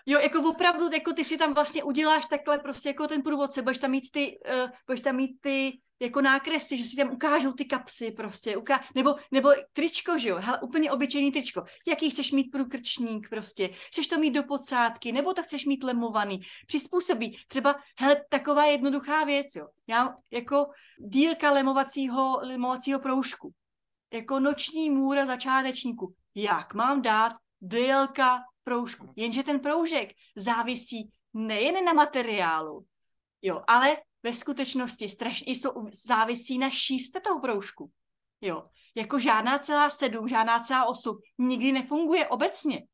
[0.06, 3.78] Jo, jako opravdu, jako ty si tam vlastně uděláš takhle prostě jako ten průvodce, budeš
[3.78, 7.66] tam mít ty, uh, budeš tam mít ty jako nákresy, že si tam ukážou ty
[7.66, 8.84] kapsy prostě, uká...
[8.96, 11.64] nebo, nebo tričko, že jo, hele, úplně obyčejný tričko.
[11.88, 16.40] Jaký chceš mít průkrčník prostě, chceš to mít do podsádky, nebo to chceš mít lemovaný,
[16.68, 17.38] přizpůsobí.
[17.48, 19.68] Třeba, hele, taková jednoduchá věc, jo.
[19.88, 20.66] Já jako
[20.98, 23.54] dílka lemovacího, lemovacího proužku,
[24.14, 26.14] jako noční můra začátečníku.
[26.36, 29.14] Jak mám dát délka proužku?
[29.16, 32.86] Jenže ten proužek závisí nejen na materiálu,
[33.42, 37.92] jo, ale ve skutečnosti strašně jsou, závisí na šířce toho proužku.
[38.42, 38.64] Jo.
[38.96, 42.88] Jako žádná celá sedm, žádná celá osm nikdy nefunguje obecně.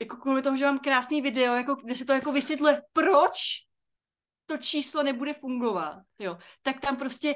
[0.00, 3.38] Jako kvůli toho, že mám krásný video, jako, kde se to jako vysvětluje, proč
[4.46, 5.98] to číslo nebude fungovat.
[6.18, 6.38] Jo.
[6.62, 7.34] Tak tam prostě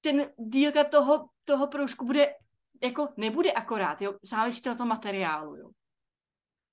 [0.00, 2.34] ten dílka toho, toho proužku bude,
[2.82, 4.14] jako nebude akorát, jo.
[4.22, 5.70] Závisí to na tom materiálu, jo.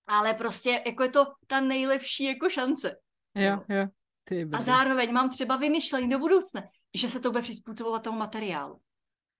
[0.07, 2.95] Ale prostě jako je to ta nejlepší jako šance.
[3.35, 3.85] Jo, jo.
[3.85, 4.04] Ty
[4.53, 8.81] a zároveň mám třeba vymyšlení do budoucna, že se to bude přizpůsobovat tomu materiálu.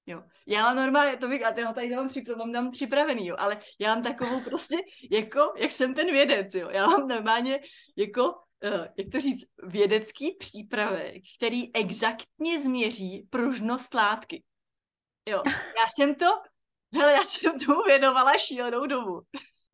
[0.07, 0.23] Jo.
[0.47, 3.57] Já mám normálně, to bych, a toho tady mám, to mám tam připravený, jo, ale
[3.79, 4.77] já mám takovou prostě,
[5.11, 6.69] jako, jak jsem ten vědec, jo.
[6.69, 7.59] Já mám normálně,
[7.97, 14.43] jako, uh, jak to říct, vědecký přípravek, který exaktně změří pružnost látky.
[15.29, 15.43] Jo.
[15.51, 16.25] Já jsem to,
[16.93, 19.21] hele, já jsem tomu věnovala šílenou dobu.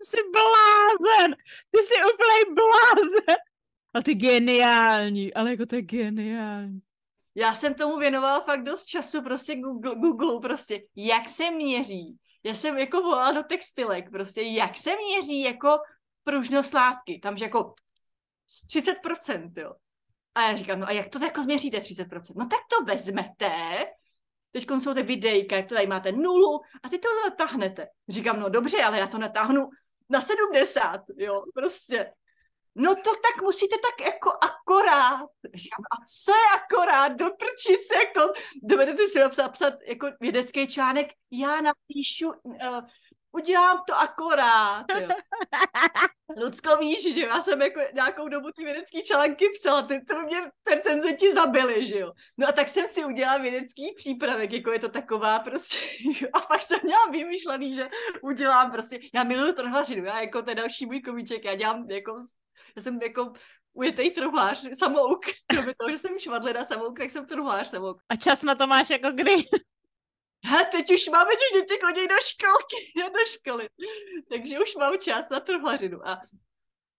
[0.04, 1.36] Jsi blázen!
[1.72, 3.51] Ty jsi úplně blázen!
[3.94, 6.82] A ty geniální, ale jako to je geniální.
[7.36, 12.18] Já jsem tomu věnovala fakt dost času, prostě Google, Google prostě, jak se měří.
[12.44, 15.78] Já jsem jako volala do textilek, prostě, jak se měří jako
[16.24, 17.20] pružnost látky.
[17.24, 17.74] Tam, že jako
[18.68, 19.74] 30%, jo.
[20.36, 22.34] A já říkám, no a jak to jako změříte 30%?
[22.36, 23.52] No tak to vezmete,
[24.52, 27.88] teď jsou ty videjka, jak to tady máte nulu a ty to natáhnete.
[28.10, 29.70] Říkám, no dobře, ale já to natáhnu
[30.10, 32.12] na 70, jo, prostě.
[32.76, 35.30] No to tak musíte tak jako akorát.
[35.54, 37.08] Říkám, a co je akorát?
[37.08, 42.82] Do prčice, jako, dovedete si napsat, psat jako vědecký článek, já napíšu, uh,
[43.32, 44.86] udělám to akorát.
[45.00, 45.08] Jo.
[46.44, 50.38] Lucko, víš, že já jsem jako nějakou dobu ty vědecký články psala, ty, to mě
[50.70, 52.12] recenzenti zabili, že jo.
[52.38, 55.78] No a tak jsem si udělala vědecký přípravek, jako je to taková prostě,
[56.34, 57.90] a pak jsem měla vymyšlený, že
[58.22, 62.22] udělám prostě, já miluju trhlařinu, já jako ten další můj komiček, já dělám jako,
[62.76, 63.34] já jsem jako
[63.74, 65.20] ujetej truhlář, samouk,
[65.54, 68.02] kromě toho, že jsem švadlina samouk, tak jsem truhlář samouk.
[68.10, 69.36] A čas na to máš jako kdy?
[70.44, 73.70] A teď už máme, že děti chodí do školky, do školy.
[74.30, 76.08] Takže už mám čas na truhlařinu.
[76.08, 76.22] A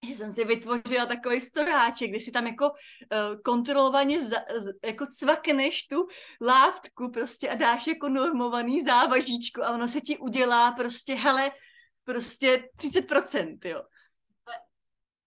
[0.08, 5.06] že jsem si vytvořila takový storáček, kde si tam jako uh, kontrolovaně za, z, jako
[5.06, 6.06] cvakneš tu
[6.40, 11.50] látku prostě a dáš jako normovaný závažíčku a ono se ti udělá prostě, hele,
[12.04, 13.82] prostě 30%, jo.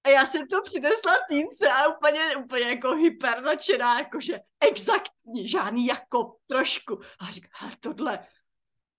[0.06, 6.36] A já jsem to přinesla týmce a úplně, úplně jako hypernačená, jakože exaktní, žádný jako
[6.48, 7.00] trošku.
[7.20, 8.28] A říká, tohle,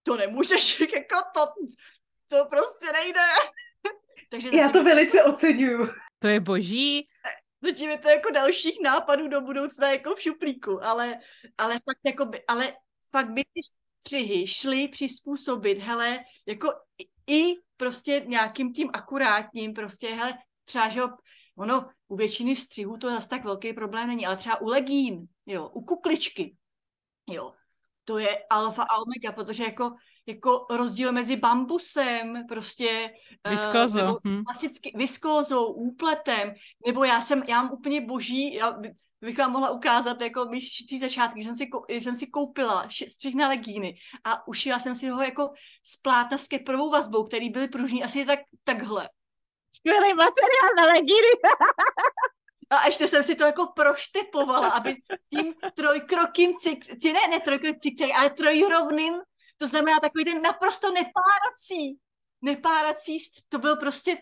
[0.03, 1.41] to nemůžeš, jako to,
[2.29, 3.21] to prostě nejde.
[4.31, 5.89] Takže já to velice oceňuju.
[6.19, 7.09] To je boží.
[7.63, 11.19] Zatím je to jako dalších nápadů do budoucna jako v šuplíku, ale,
[11.59, 12.77] ale fakt jako by, ale
[13.11, 20.09] fakt by ty střihy šly přizpůsobit, hele, jako i, i prostě nějakým tím akurátním, prostě,
[20.09, 20.35] hele,
[20.67, 21.01] třeba, že
[21.57, 25.69] ono u většiny střihů to zase tak velký problém není, ale třeba u legín, jo,
[25.69, 26.57] u kukličky,
[27.31, 27.53] jo,
[28.05, 29.95] to je alfa a omega, protože jako,
[30.27, 33.11] jako rozdíl mezi bambusem, prostě
[33.45, 34.13] eh, Viskózou.
[34.13, 34.43] Uh, hm.
[34.45, 36.55] klasicky viskózou, úpletem,
[36.87, 38.79] nebo já jsem, já mám úplně boží, já
[39.21, 43.97] bych vám mohla ukázat jako myšící začátky, jsem si, jsem si koupila střih na legíny
[44.25, 45.51] a ušila jsem si ho jako
[45.83, 49.09] z plátna s keprovou vazbou, který byly pružní asi tak, takhle
[49.77, 51.33] skvělý materiál na legíny.
[52.71, 54.97] A ještě jsem si to jako proštepovala, aby
[55.35, 59.15] tím trojkrokým cik, ty ne, ne trojkrokým cik, ale trojrovným,
[59.57, 61.99] to znamená takový ten naprosto nepárací,
[62.43, 64.17] nepárací, to byl prostě,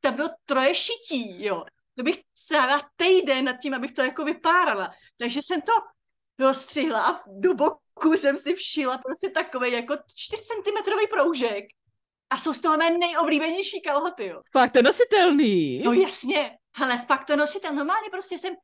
[0.00, 1.64] to bylo troje šití, jo.
[1.96, 4.94] To bych strávila týden nad tím, abych to jako vypárala.
[5.18, 5.72] Takže jsem to
[6.38, 11.64] rozstřihla a do boku jsem si všila prostě takový jako 4 cm proužek
[12.30, 14.42] a jsou z toho mé nejoblíbenější kalhoty, jo.
[14.52, 15.82] Fakt to nositelný.
[15.82, 17.74] No jasně, ale fakt to nositel.
[17.74, 18.54] Normálně prostě jsem...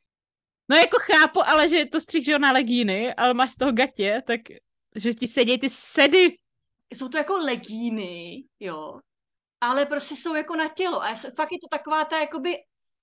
[0.68, 4.22] No jako chápu, ale že to střih, že na legíny, ale máš z toho gatě,
[4.26, 4.40] tak
[4.96, 6.36] že ti sedí ty sedy.
[6.94, 9.00] Jsou to jako legíny, jo,
[9.60, 11.02] ale prostě jsou jako na tělo.
[11.02, 12.56] A fakt je to taková ta, jakoby,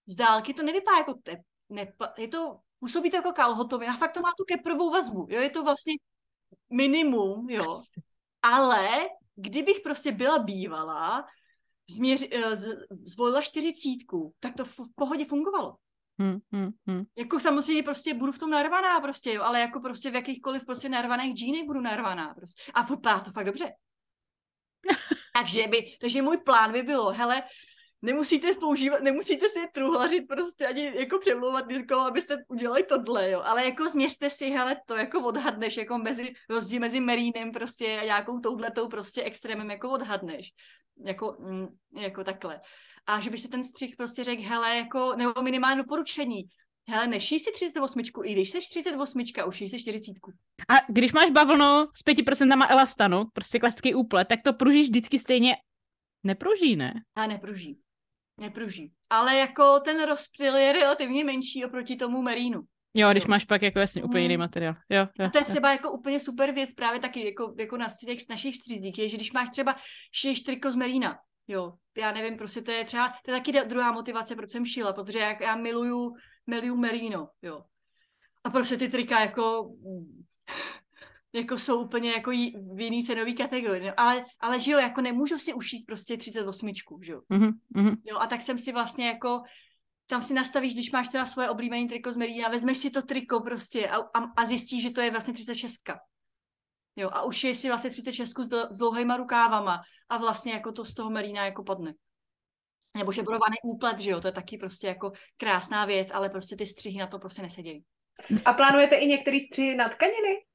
[0.06, 1.38] z dálky to nevypadá jako te,
[1.69, 5.41] ne, je to, působí to jako kalhotovina, a fakt to má tu keprovou vazbu, jo,
[5.41, 5.93] je to vlastně
[6.69, 7.82] minimum, jo.
[8.41, 8.89] Ale
[9.41, 11.25] kdybych prostě byla bývalá,
[11.89, 12.65] změři, eh, z,
[13.04, 15.75] zvolila čtyřicítku, tak to v, v pohodě fungovalo.
[16.19, 17.04] Hmm, hmm, hmm.
[17.17, 20.89] Jako samozřejmě prostě budu v tom narvaná prostě, jo, ale jako prostě v jakýchkoliv prostě
[20.89, 22.71] narvaných džínech budu narvaná prostě.
[22.73, 23.71] A vypadá to fakt dobře.
[25.36, 27.43] takže, by, takže můj plán by bylo, hele,
[28.01, 33.41] nemusíte používat, nemusíte si truhlařit prostě ani jako přemlouvat někoho, abyste udělali tohle, jo.
[33.45, 38.05] Ale jako změřte si, hele, to jako odhadneš, jako mezi, rozdíl mezi merínem prostě a
[38.05, 40.51] nějakou touhletou prostě extrémem jako odhadneš.
[41.05, 41.67] Jako, mm,
[42.01, 42.62] jako takhle.
[43.05, 46.41] A že by se ten střih prostě řekl, hele, jako, nebo minimálně doporučení,
[46.89, 50.12] hele, nešij si 38, i když jsi 38, ušij si 40.
[50.69, 55.55] A když máš bavlnu s 5% elastanu, prostě klasický úplet, tak to pružíš vždycky stejně
[56.23, 56.93] Nepruží, ne?
[57.15, 57.79] A nepruží
[58.39, 58.91] nepruží.
[59.10, 62.62] Ale jako ten rozptyl je relativně menší oproti tomu merínu.
[62.93, 64.39] Jo, když máš pak jako jasně úplně jiný hmm.
[64.39, 64.73] materiál.
[64.89, 67.88] Jo, jo, a to je třeba jako úplně super věc právě taky jako, jako na
[68.06, 69.75] těch našich střízích, je, že když máš třeba
[70.13, 73.91] šiješ triko z merína, jo, já nevím, prostě to je třeba, to je taky druhá
[73.91, 76.13] motivace, proč jsem šila, protože já, já miluju,
[76.47, 77.63] miluju merino, jo.
[78.43, 79.71] A prostě ty trika jako
[81.33, 83.87] jako jsou úplně jako jí, v jiný cenový kategorii.
[83.87, 86.69] No, ale, ale že jo, jako nemůžu si ušít prostě 38,
[87.01, 87.21] že jo.
[87.31, 87.97] Mm-hmm.
[88.05, 89.41] Jo, a tak jsem si vlastně jako
[90.09, 93.39] tam si nastavíš, když máš teda svoje oblíbené triko z Merina, vezmeš si to triko
[93.39, 95.82] prostě a, a, a zjistíš, že to je vlastně 36.
[96.95, 100.71] Jo, a už je si vlastně 36 s, dl- s dlouhýma rukávama a vlastně jako
[100.71, 101.93] to z toho Merina jako padne.
[102.97, 106.65] Nebo žebrovaný úplet, že jo, to je taky prostě jako krásná věc, ale prostě ty
[106.65, 107.84] střihy na to prostě nesedějí.
[108.45, 110.49] A plánujete i některý střihy na tkaniny?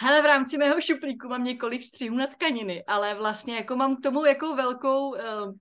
[0.00, 4.02] Hele, v rámci mého šuplíku mám několik střihů na tkaniny, ale vlastně jako mám k
[4.02, 5.54] tomu jako velkou uh,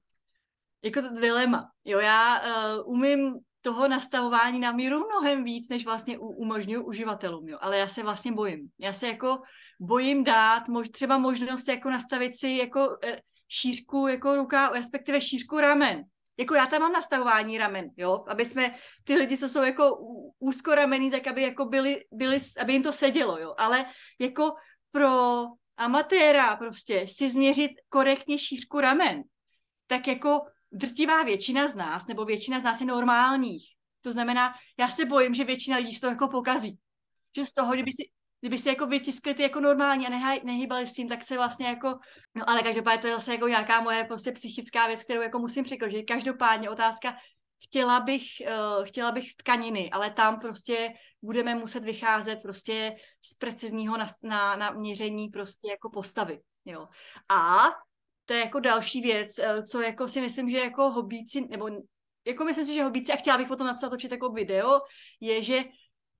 [0.84, 1.70] jako dilema.
[1.86, 7.58] Jo, já uh, umím toho nastavování na míru mnohem víc, než vlastně umožňuji uživatelům, jo.
[7.62, 8.70] Ale já se vlastně bojím.
[8.80, 9.42] Já se jako
[9.80, 15.60] bojím dát mož, třeba možnost jako nastavit si jako e, šířku jako ruka, respektive šířku
[15.60, 16.04] ramen.
[16.38, 19.98] Jako já tam mám nastavování ramen, jo, aby jsme ty lidi, co jsou jako
[20.40, 23.56] úzkoramený, tak aby jako byli, byli, aby jim to sedělo, jo.
[23.58, 23.86] Ale
[24.20, 24.54] jako
[24.92, 25.46] pro
[25.78, 29.24] amatéra prostě si změřit korektně šířku ramen,
[29.88, 33.64] tak jako drtivá většina z nás, nebo většina z nás je normálních.
[34.02, 36.80] To znamená, já se bojím, že většina lidí z toho jako pokazí.
[37.36, 38.04] Že z toho, kdyby si,
[38.46, 41.68] kdyby si jako vytiskli ty jako normální a nehaj, nehýbali s tím, tak se vlastně
[41.68, 41.88] jako,
[42.36, 45.64] no ale každopádně to je zase jako nějaká moje prostě psychická věc, kterou jako musím
[45.64, 46.06] překročit.
[46.08, 47.16] Každopádně otázka,
[47.64, 50.90] chtěla bych, uh, chtěla bych tkaniny, ale tam prostě
[51.22, 56.88] budeme muset vycházet prostě z precizního na, na, na měření prostě jako postavy, jo.
[57.30, 57.64] A
[58.26, 61.70] to je jako další věc, uh, co jako si myslím, že jako hobíci, nebo
[62.26, 64.80] jako myslím si, že hobíci, a chtěla bych potom napsat točit jako video,
[65.20, 65.64] je, že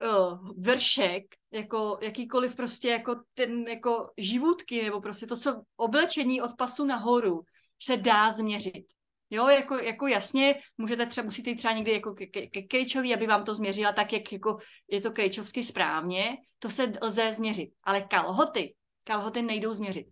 [0.04, 1.24] uh, vršek,
[1.54, 7.42] jako jakýkoliv prostě jako ten jako živutky, nebo prostě to, co oblečení od pasu nahoru
[7.82, 8.86] se dá změřit.
[9.30, 13.28] Jo, jako, jako jasně, můžete třeba, musíte jít třeba někdy jako ke, ke, Krejčovi, aby
[13.28, 14.58] vám to změřila tak, jak jako
[14.92, 17.70] je to Krejčovsky správně, to se lze změřit.
[17.84, 20.08] Ale kalhoty, kalhoty nejdou změřit.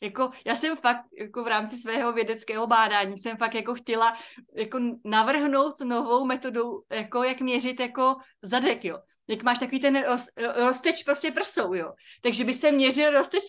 [0.00, 4.16] Jako, já jsem fakt, jako v rámci svého vědeckého bádání, jsem fakt jako chtěla
[4.56, 8.98] jako navrhnout novou metodu, jako jak měřit jako zadek, jo.
[9.28, 10.26] Jak máš takový ten roz,
[10.66, 11.92] rozteč prostě prsou, jo.
[12.22, 13.42] Takže by se měřil rozteč...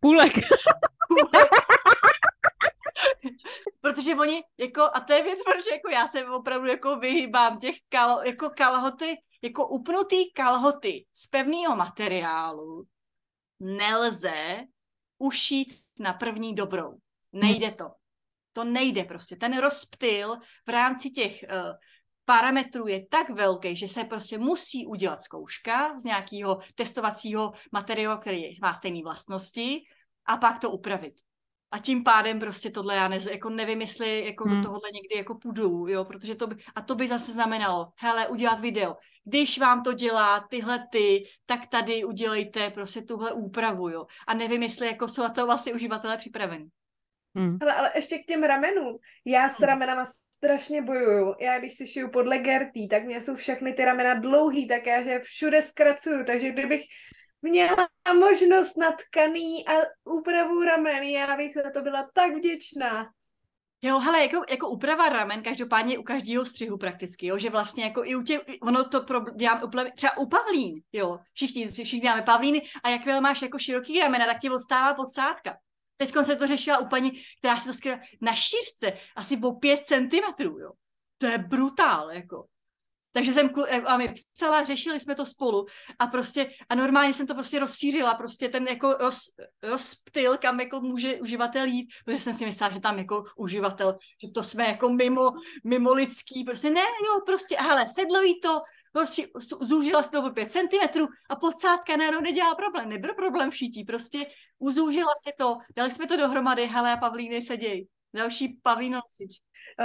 [0.00, 0.32] Půlek.
[1.08, 1.50] Půlek.
[3.80, 7.76] Protože oni, jako, a to je věc, proč jako já se opravdu jako vyhýbám těch
[7.88, 12.86] kal, jako kalhoty, jako upnutý kalhoty z pevného materiálu
[13.60, 14.64] nelze
[15.18, 16.98] ušít na první dobrou.
[17.32, 17.90] Nejde to.
[18.52, 19.36] To nejde prostě.
[19.36, 20.36] Ten rozptyl
[20.66, 21.72] v rámci těch uh,
[22.30, 28.42] parametrů je tak velký, že se prostě musí udělat zkouška z nějakého testovacího materiálu, který
[28.62, 29.82] má stejné vlastnosti
[30.26, 31.14] a pak to upravit
[31.70, 34.56] a tím pádem prostě tohle já ne, jako nevím, jestli jako hmm.
[34.56, 38.28] do tohohle někdy jako půjdu, jo, protože to by, a to by zase znamenalo, hele,
[38.28, 38.96] udělat video.
[39.24, 44.06] Když vám to dělá tyhle ty, tak tady udělejte prostě tuhle úpravu, jo.
[44.26, 46.68] A nevím, jestli jako jsou na to vlastně uživatelé připraveni.
[47.34, 47.58] Hmm.
[47.60, 48.98] Ale, ale ještě k těm ramenům.
[49.24, 49.66] Já s hmm.
[49.66, 50.04] ramenama
[50.44, 51.34] strašně bojuju.
[51.40, 55.02] Já když si šiju podle Gertý, tak mě jsou všechny ty ramena dlouhý, tak já
[55.02, 56.82] že všude zkracuju, takže kdybych
[57.42, 57.88] měla
[58.18, 59.72] možnost na tkaný a
[60.04, 61.02] úpravu ramen.
[61.02, 63.06] Já bych za to byla tak vděčná.
[63.82, 68.04] Jo, hele, jako, jako úprava ramen, každopádně u každého střihu prakticky, jo, že vlastně jako
[68.04, 72.22] i u těch, ono to pro, dělám úplně, třeba u pavlín, jo, všichni, všichni děláme
[72.22, 75.56] pavlíny a jakmile máš jako široký ramena, tak ti odstává podsádka.
[76.00, 79.84] Teď se to řešila u paní, která se to skryla na šířce, asi o 5
[79.84, 80.70] centimetrů, jo.
[81.18, 82.46] To je brutál, jako.
[83.12, 83.50] Takže jsem
[83.86, 85.66] a my psala, řešili jsme to spolu
[85.98, 89.18] a prostě a normálně jsem to prostě rozšířila, prostě ten jako roz,
[89.62, 94.30] rozptyl, kam jako může uživatel jít, protože jsem si myslela, že tam jako uživatel, že
[94.34, 95.30] to jsme jako mimo,
[95.64, 98.60] mimo lidský, prostě ne, jo, prostě, hele, sedlový to,
[98.92, 99.26] prostě
[99.60, 104.26] zúžila se to o 5 cm a podsádka najednou nedělá problém, nebyl problém všítí, prostě
[104.58, 107.86] uzúžila se to, dali jsme to dohromady, hele a Pavlíny seděj.
[108.14, 109.30] Další pavlínosič.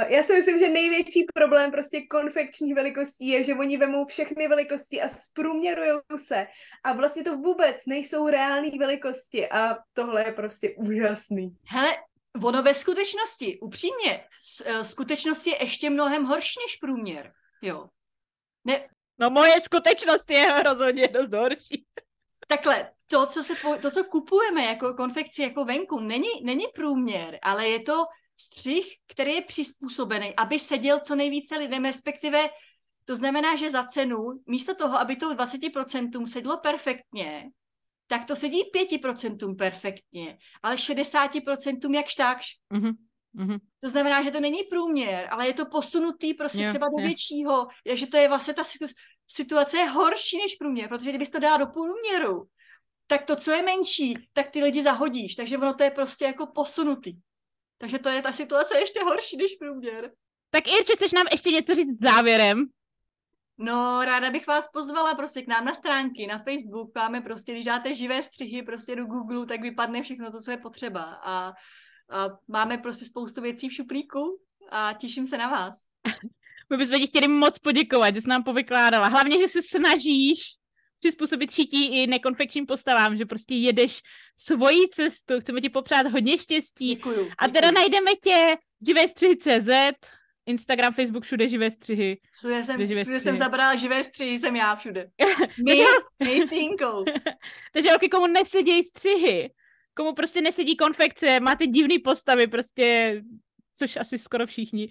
[0.08, 5.02] Já si myslím, že největší problém prostě konfekčních velikostí je, že oni vemou všechny velikosti
[5.02, 6.48] a zprůměrují se
[6.84, 11.58] a vlastně to vůbec nejsou reální velikosti a tohle je prostě úžasný.
[11.68, 11.90] Hele,
[12.44, 14.24] ono ve skutečnosti, upřímně,
[14.66, 17.90] e, skutečnost je ještě mnohem horší než průměr, jo.
[18.64, 18.88] Ne...
[19.18, 21.86] No moje skutečnost je rozhodně dost horší.
[22.48, 27.68] Takhle, to, co, se, to, co kupujeme jako konfekci jako venku, není, není průměr, ale
[27.68, 28.06] je to
[28.40, 32.50] střih, který je přizpůsobený, aby seděl co nejvíce lidem, respektive
[33.06, 37.52] to znamená, že za cenu, místo toho, aby to 20% sedlo perfektně,
[38.08, 42.46] tak to sedí 5% perfektně, ale 60% jak štákš.
[42.74, 42.94] Mm-hmm.
[43.36, 43.60] Mm-hmm.
[43.82, 47.08] To znamená, že to není průměr, ale je to posunutý prostě yeah, třeba do yeah.
[47.08, 48.64] většího, že to je vlastně ta
[49.28, 52.48] situace je horší než průměr, protože kdybys to dala do průměru,
[53.08, 56.48] tak to, co je menší, tak ty lidi zahodíš, takže ono to je prostě jako
[56.48, 57.14] posunutý.
[57.78, 60.12] Takže to je ta situace ještě horší než průměr.
[60.50, 62.66] Tak Irče, chceš nám ještě něco říct závěrem?
[63.58, 66.92] No, ráda bych vás pozvala prostě k nám na stránky, na Facebook.
[66.96, 70.58] Máme prostě, když dáte živé střihy prostě do Google, tak vypadne všechno to, co je
[70.58, 71.04] potřeba.
[71.24, 71.54] A
[72.48, 74.40] máme prostě spoustu věcí v šuplíku
[74.72, 75.76] a těším se na vás.
[76.70, 79.08] My bychom ti chtěli moc poděkovat, že jsi nám povykládala.
[79.08, 80.40] Hlavně, že se snažíš
[81.00, 84.02] přizpůsobit šití i nekonfekčním postavám, že prostě jedeš
[84.36, 86.96] svoji cestu, chceme ti popřát hodně štěstí.
[86.96, 87.32] Děkuju, děkuju.
[87.38, 89.70] A teda najdeme tě v CZ,
[90.46, 92.18] Instagram, Facebook, všude živé střihy.
[92.32, 93.38] Všude jsem, Kde živé všude střihy.
[93.38, 95.10] jsem zabrala živé střihy, jsem já všude.
[95.66, 95.84] My, Takže-
[96.24, 97.04] my s Týnkou.
[97.74, 99.50] Takže holky, komu nesedějí střihy,
[99.96, 103.22] komu prostě nesedí konfekce, máte divný postavy, prostě,
[103.78, 104.90] což asi skoro všichni.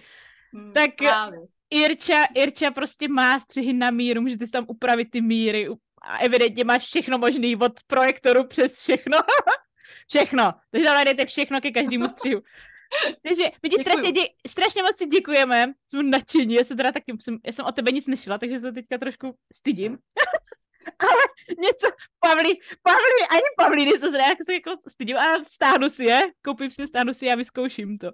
[0.53, 1.39] Hmm, Tak- právě.
[1.71, 5.69] Irča, Irča prostě má střihy na míru, můžete si tam upravit ty míry
[6.03, 9.19] a evidentně máš všechno možný od projektoru přes všechno.
[10.09, 10.55] všechno.
[10.71, 12.43] Takže tam najdete všechno ke každému střihu.
[13.23, 17.13] Takže my ti strašně, dě, strašně moc si děkujeme, jsme nadšení, já jsem teda taky,
[17.21, 19.99] jsem, já jsem o tebe nic nešla, takže se teďka trošku stydím.
[20.99, 21.23] Ale
[21.59, 21.89] něco,
[22.21, 26.71] Pavlí, Pavlí, ani Pavlíny se zde, jak se jako stydím a stáhnu si je, koupím
[26.71, 28.11] si, stáhnu si je a vyzkouším to.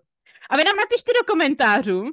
[0.50, 2.04] A vy nám napište do komentářů,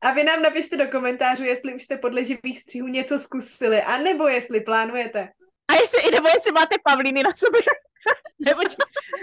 [0.00, 4.28] A vy nám napište do komentářů, jestli už jste podle živých střihů něco zkusili, anebo
[4.28, 5.28] jestli plánujete.
[5.68, 7.60] A jestli, i nebo jestli máte pavlíny na sobě.
[8.38, 8.60] nebo,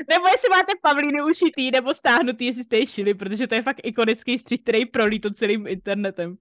[0.09, 3.81] nebo jestli máte pavlíny ušitý nebo stáhnutý, jestli jste je šili, protože to je fakt
[3.83, 6.35] ikonický střih, který prolítl celým internetem.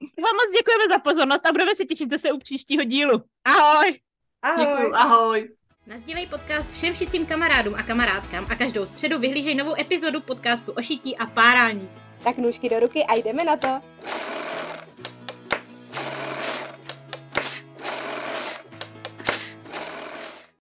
[0.00, 3.22] Vám moc děkujeme za pozornost a budeme se těšit zase u příštího dílu.
[3.44, 4.00] Ahoj!
[4.42, 4.66] Ahoj!
[4.66, 5.48] Děkuju, ahoj.
[5.86, 10.82] Nazdívej podcast všem šicím kamarádům a kamarádkám a každou středu vyhlížej novou epizodu podcastu o
[10.82, 11.90] šití a párání.
[12.24, 13.68] Tak nůžky do ruky a jdeme na to.